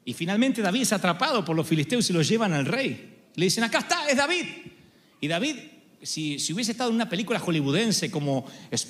Y 0.05 0.13
finalmente 0.15 0.61
David 0.63 0.83
es 0.83 0.93
atrapado 0.93 1.45
por 1.45 1.57
los 1.57 1.67
filisteos 1.67 2.09
y 2.11 2.13
lo 2.13 2.23
llevan 2.23 2.53
al 2.53 2.67
rey. 2.67 3.15
Le 3.37 3.47
dicen, 3.47 3.65
acá 3.65 3.79
está, 3.79 4.09
es 4.09 4.17
David. 4.17 4.45
Y 5.21 5.29
David, 5.29 5.57
si, 6.03 6.39
si 6.39 6.53
hubiese 6.53 6.73
estado 6.73 6.91
en 6.91 6.97
una 6.97 7.09
película 7.09 7.39
hollywoodense 7.41 8.11
como 8.11 8.45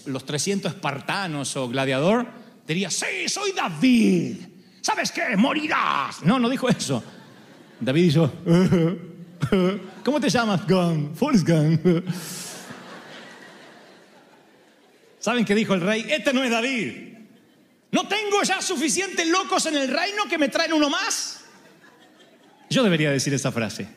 Los 0.06 0.26
300 0.26 0.72
Espartanos 0.74 1.56
o 1.56 1.68
Gladiador, 1.68 2.26
diría, 2.66 2.90
sí, 2.90 3.28
soy 3.28 3.52
David. 3.52 4.36
¿Sabes 4.80 5.12
qué? 5.12 5.36
Morirás. 5.36 6.22
No, 6.24 6.38
no 6.38 6.50
dijo 6.50 6.68
eso. 6.68 7.02
David 7.80 8.02
dijo, 8.04 8.32
¿cómo 10.04 10.20
te 10.20 10.28
llamas? 10.28 10.66
Gun, 10.66 11.14
Forrest 11.16 11.48
Gump. 11.48 12.06
¿Saben 15.18 15.44
qué 15.44 15.54
dijo 15.54 15.74
el 15.74 15.80
rey? 15.80 16.06
Este 16.08 16.32
no 16.32 16.44
es 16.44 16.50
David. 16.50 17.14
¿No 17.90 18.06
tengo 18.06 18.42
ya 18.42 18.60
suficientes 18.60 19.26
locos 19.26 19.64
en 19.66 19.76
el 19.76 19.88
reino 19.88 20.24
que 20.28 20.36
me 20.36 20.48
traen 20.48 20.72
uno 20.72 20.90
más? 20.90 21.44
Yo 22.68 22.82
debería 22.82 23.10
decir 23.10 23.32
esa 23.32 23.50
frase. 23.52 23.88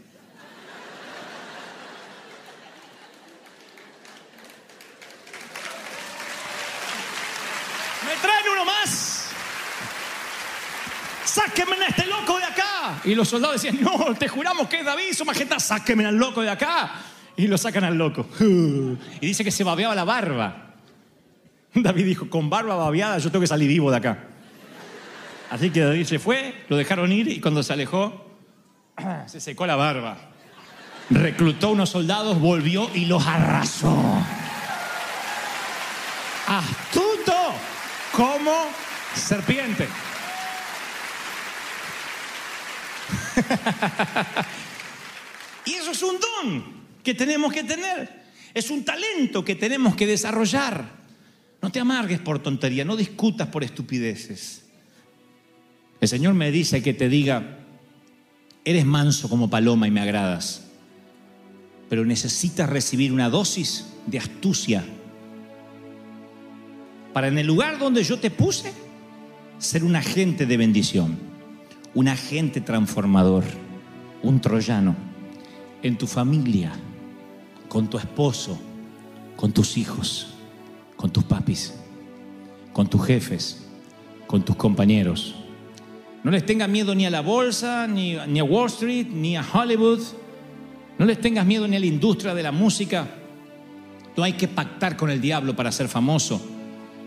¿Me 8.06 8.16
traen 8.22 8.50
uno 8.54 8.66
más? 8.66 9.26
¡Sáquenme 11.26 11.76
a 11.76 11.88
este 11.90 12.06
loco 12.06 12.38
de 12.38 12.46
acá! 12.46 12.97
Y 13.08 13.16
los 13.16 13.30
soldados 13.30 13.62
decían, 13.62 13.82
no, 13.82 14.14
te 14.16 14.28
juramos 14.28 14.68
que 14.68 14.80
es 14.80 14.86
David, 14.86 15.14
su 15.14 15.24
majestad, 15.24 15.60
sáquenme 15.60 16.06
al 16.06 16.18
loco 16.18 16.42
de 16.42 16.50
acá. 16.50 16.92
Y 17.38 17.48
lo 17.48 17.58
sacan 17.58 17.86
al 17.86 17.98
loco. 17.98 18.28
Y 19.22 19.28
dice 19.28 19.46
que 19.46 19.52
se 19.52 19.64
babeaba 19.64 19.96
la 19.96 20.04
barba. 20.04 20.74
David 21.74 22.06
dijo, 22.06 22.30
con 22.30 22.50
barba 22.50 22.76
babeada 22.76 23.18
yo 23.20 23.32
tengo 23.32 23.40
que 23.42 23.48
salir 23.48 23.70
vivo 23.70 23.90
de 23.92 23.98
acá. 23.98 24.26
Así 25.50 25.70
que 25.70 25.80
David 25.80 26.06
se 26.06 26.20
fue, 26.20 26.66
lo 26.68 26.76
dejaron 26.76 27.10
ir 27.14 27.30
y 27.30 27.40
cuando 27.40 27.64
se 27.64 27.72
alejó, 27.72 28.30
se 29.26 29.40
secó 29.40 29.66
la 29.66 29.78
barba. 29.78 30.18
Reclutó 31.10 31.70
unos 31.70 31.90
soldados, 31.90 32.38
volvió 32.42 32.90
y 32.94 33.06
los 33.06 33.26
arrasó. 33.26 34.22
Astuto 36.46 37.54
como 38.12 38.52
serpiente. 39.16 39.88
Y 45.68 45.74
eso 45.74 45.92
es 45.92 46.02
un 46.02 46.16
don 46.18 46.64
que 47.04 47.14
tenemos 47.14 47.52
que 47.52 47.64
tener. 47.64 48.24
Es 48.54 48.70
un 48.72 48.86
talento 48.86 49.44
que 49.44 49.56
tenemos 49.56 49.96
que 49.98 50.08
desarrollar. 50.08 50.90
No 51.62 51.72
te 51.72 51.82
amargues 51.82 52.20
por 52.20 52.40
tontería, 52.40 52.86
no 52.86 52.96
discutas 52.96 53.50
por 53.50 53.66
estupideces. 53.66 54.64
El 56.00 56.08
Señor 56.08 56.36
me 56.36 56.52
dice 56.52 56.82
que 56.82 56.94
te 56.94 57.10
diga, 57.10 57.60
eres 58.64 58.86
manso 58.86 59.28
como 59.28 59.50
paloma 59.50 59.88
y 59.88 59.92
me 59.92 60.00
agradas, 60.00 60.68
pero 61.90 62.06
necesitas 62.06 62.70
recibir 62.70 63.12
una 63.12 63.30
dosis 63.30 63.88
de 64.06 64.20
astucia 64.20 64.86
para 67.14 67.28
en 67.28 67.38
el 67.40 67.48
lugar 67.48 67.80
donde 67.80 68.04
yo 68.04 68.20
te 68.20 68.30
puse 68.30 68.72
ser 69.58 69.84
un 69.84 69.96
agente 69.96 70.46
de 70.46 70.56
bendición, 70.56 71.18
un 71.98 72.08
agente 72.08 72.62
transformador, 72.62 73.44
un 74.22 74.40
troyano 74.40 74.96
en 75.82 75.98
tu 75.98 76.06
familia, 76.06 76.72
con 77.68 77.90
tu 77.90 77.98
esposo, 77.98 78.60
con 79.36 79.52
tus 79.52 79.78
hijos, 79.78 80.36
con 80.96 81.10
tus 81.10 81.24
papis, 81.24 81.74
con 82.72 82.88
tus 82.88 83.04
jefes, 83.04 83.66
con 84.28 84.46
tus 84.46 84.56
compañeros. 84.56 85.34
No 86.24 86.30
les 86.30 86.46
tengas 86.46 86.70
miedo 86.70 86.94
ni 86.94 87.08
a 87.08 87.10
la 87.10 87.22
bolsa, 87.22 87.88
ni, 87.88 88.16
a 88.16 88.44
Wall 88.44 88.68
Street, 88.68 89.08
ni 89.08 89.36
a 89.36 89.42
Hollywood. 89.42 90.02
No 91.00 91.06
les 91.08 91.20
tengas 91.20 91.48
miedo 91.48 91.68
ni 91.68 91.78
a 91.78 91.80
la 91.80 91.88
industria 91.88 92.36
de 92.36 92.44
la 92.44 92.52
música. 92.52 93.08
No 94.16 94.22
hay 94.22 94.34
que 94.34 94.48
pactar 94.48 94.98
con 94.98 95.10
el 95.10 95.20
diablo 95.20 95.56
para 95.56 95.72
ser 95.72 95.88
famoso, 95.88 96.40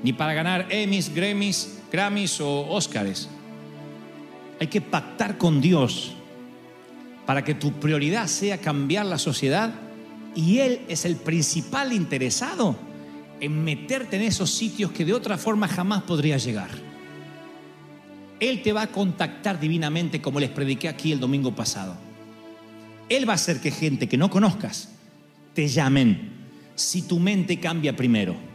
ni 0.03 0.13
para 0.13 0.35
ganar 0.35 0.67
Emmys, 0.69 1.15
Grammys, 1.15 1.79
Grammys 1.93 2.41
o 2.41 2.67
Oscars. 2.71 3.29
Hay 4.61 4.67
que 4.67 4.83
pactar 4.83 5.39
con 5.39 5.61
Dios 5.61 6.13
para 7.27 7.43
que 7.43 7.55
tu 7.55 7.73
prioridad 7.73 8.27
sea 8.27 8.59
cambiar 8.59 9.07
la 9.07 9.19
sociedad 9.19 9.73
y 10.35 10.59
Él 10.59 10.83
es 10.89 11.05
el 11.05 11.17
principal 11.17 11.93
interesado 11.93 12.77
en 13.41 13.65
meterte 13.65 14.17
en 14.17 14.23
esos 14.23 14.51
sitios 14.51 14.93
que 14.93 15.05
de 15.05 15.15
otra 15.15 15.39
forma 15.39 15.67
jamás 15.67 16.03
podría 16.03 16.37
llegar. 16.37 16.69
Él 18.39 18.63
te 18.63 18.73
va 18.73 18.83
a 18.83 18.87
contactar 18.89 19.59
divinamente 19.59 20.21
como 20.21 20.41
les 20.41 20.51
prediqué 20.51 20.89
aquí 20.89 21.13
el 21.13 21.21
domingo 21.21 21.55
pasado. 21.55 21.97
Él 23.09 23.29
va 23.29 23.33
a 23.33 23.37
hacer 23.37 23.61
que 23.61 23.71
gente 23.71 24.09
que 24.09 24.17
no 24.17 24.31
conozcas 24.31 24.91
te 25.55 25.69
llamen 25.69 26.33
si 26.75 27.03
tu 27.03 27.19
mente 27.19 27.59
cambia 27.59 27.97
primero. 27.97 28.50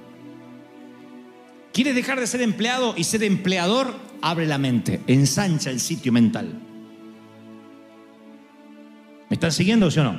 ¿Quieres 1.75 1.93
dejar 1.93 2.21
de 2.21 2.25
ser 2.25 2.41
empleado 2.41 2.93
y 2.95 3.03
ser 3.03 3.21
empleador? 3.21 3.93
Abre 4.21 4.45
la 4.45 4.57
mente, 4.57 5.01
ensancha 5.07 5.69
el 5.69 5.81
sitio 5.81 6.13
mental. 6.13 6.57
¿Me 9.29 9.33
están 9.33 9.51
siguiendo, 9.51 9.91
sí 9.91 9.99
o 9.99 10.05
no? 10.05 10.15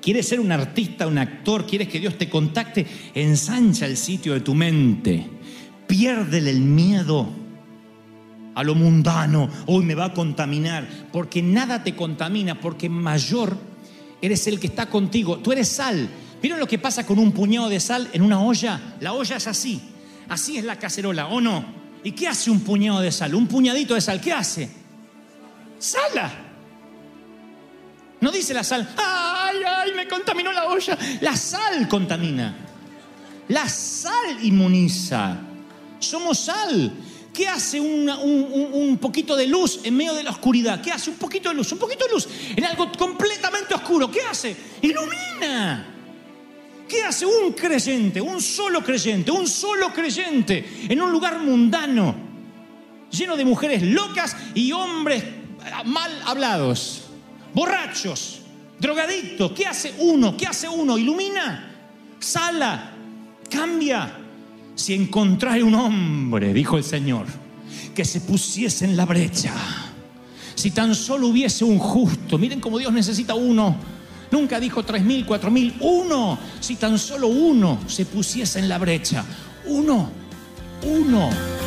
¿Quieres 0.00 0.26
ser 0.26 0.40
un 0.40 0.50
artista, 0.50 1.06
un 1.06 1.18
actor? 1.18 1.64
¿Quieres 1.64 1.86
que 1.86 2.00
Dios 2.00 2.18
te 2.18 2.28
contacte? 2.28 2.84
Ensancha 3.14 3.86
el 3.86 3.96
sitio 3.96 4.32
de 4.32 4.40
tu 4.40 4.52
mente. 4.52 5.24
Piérdele 5.86 6.50
el 6.50 6.60
miedo 6.60 7.28
a 8.56 8.64
lo 8.64 8.74
mundano. 8.74 9.48
Hoy 9.66 9.84
me 9.84 9.94
va 9.94 10.06
a 10.06 10.12
contaminar. 10.12 10.88
Porque 11.12 11.40
nada 11.40 11.84
te 11.84 11.94
contamina, 11.94 12.60
porque 12.60 12.88
mayor 12.88 13.56
eres 14.20 14.44
el 14.48 14.58
que 14.58 14.66
está 14.66 14.86
contigo. 14.86 15.38
Tú 15.38 15.52
eres 15.52 15.68
sal. 15.68 16.08
¿Vieron 16.42 16.58
lo 16.58 16.66
que 16.66 16.80
pasa 16.80 17.06
con 17.06 17.20
un 17.20 17.30
puñado 17.30 17.68
de 17.68 17.78
sal 17.78 18.08
en 18.12 18.22
una 18.22 18.42
olla? 18.42 18.96
La 18.98 19.12
olla 19.12 19.36
es 19.36 19.46
así. 19.46 19.80
Así 20.28 20.56
es 20.58 20.64
la 20.64 20.78
cacerola, 20.78 21.26
¿o 21.28 21.40
no? 21.40 21.64
¿Y 22.04 22.12
qué 22.12 22.26
hace 22.28 22.50
un 22.50 22.60
puñado 22.60 23.00
de 23.00 23.12
sal? 23.12 23.34
Un 23.34 23.46
puñadito 23.46 23.94
de 23.94 24.00
sal, 24.00 24.20
¿qué 24.20 24.32
hace? 24.32 24.68
Sala. 25.78 26.30
No 28.20 28.30
dice 28.30 28.54
la 28.54 28.62
sal, 28.62 28.88
ay, 28.96 29.56
ay, 29.66 29.90
me 29.96 30.06
contaminó 30.06 30.52
la 30.52 30.66
olla. 30.66 30.96
La 31.20 31.36
sal 31.36 31.88
contamina. 31.88 32.54
La 33.48 33.68
sal 33.68 34.38
inmuniza. 34.42 35.36
Somos 35.98 36.38
sal. 36.38 36.92
¿Qué 37.34 37.48
hace 37.48 37.80
un, 37.80 38.08
un- 38.10 38.70
un 38.74 38.98
poquito 38.98 39.34
de 39.34 39.46
luz 39.46 39.80
en 39.84 39.96
medio 39.96 40.12
de 40.14 40.22
la 40.22 40.30
oscuridad? 40.30 40.80
¿Qué 40.82 40.92
hace 40.92 41.10
un 41.10 41.16
poquito 41.16 41.48
de 41.48 41.54
luz? 41.54 41.72
Un 41.72 41.78
poquito 41.78 42.04
de 42.06 42.12
luz 42.12 42.28
en 42.54 42.64
algo 42.64 42.92
completamente 42.92 43.74
oscuro. 43.74 44.10
¿Qué 44.10 44.20
hace? 44.22 44.54
Ilumina. 44.82 45.91
¿Qué 46.92 47.02
hace 47.02 47.24
un 47.24 47.52
creyente, 47.52 48.20
un 48.20 48.38
solo 48.42 48.84
creyente, 48.84 49.30
un 49.30 49.48
solo 49.48 49.90
creyente 49.94 50.84
en 50.90 51.00
un 51.00 51.10
lugar 51.10 51.38
mundano, 51.38 52.14
lleno 53.10 53.34
de 53.34 53.46
mujeres 53.46 53.82
locas 53.82 54.36
y 54.54 54.72
hombres 54.72 55.24
mal 55.86 56.10
hablados, 56.26 57.04
borrachos, 57.54 58.42
drogadictos? 58.78 59.52
¿Qué 59.52 59.64
hace 59.64 59.94
uno? 60.00 60.36
¿Qué 60.36 60.46
hace 60.46 60.68
uno? 60.68 60.98
Ilumina, 60.98 61.74
sala, 62.20 62.92
cambia. 63.48 64.18
Si 64.74 64.92
encontrare 64.92 65.62
un 65.62 65.74
hombre, 65.74 66.52
dijo 66.52 66.76
el 66.76 66.84
Señor, 66.84 67.24
que 67.94 68.04
se 68.04 68.20
pusiese 68.20 68.84
en 68.84 68.98
la 68.98 69.06
brecha, 69.06 69.54
si 70.54 70.72
tan 70.72 70.94
solo 70.94 71.28
hubiese 71.28 71.64
un 71.64 71.78
justo, 71.78 72.36
miren 72.36 72.60
cómo 72.60 72.78
Dios 72.78 72.92
necesita 72.92 73.32
uno. 73.32 74.01
Nunca 74.32 74.58
dijo 74.58 74.82
tres 74.82 75.04
mil, 75.04 75.26
cuatro 75.26 75.50
mil, 75.50 75.76
uno. 75.80 76.38
Si 76.58 76.76
tan 76.76 76.98
solo 76.98 77.28
uno 77.28 77.78
se 77.86 78.06
pusiese 78.06 78.58
en 78.58 78.68
la 78.68 78.78
brecha, 78.78 79.24
uno, 79.66 80.10
uno. 80.82 81.61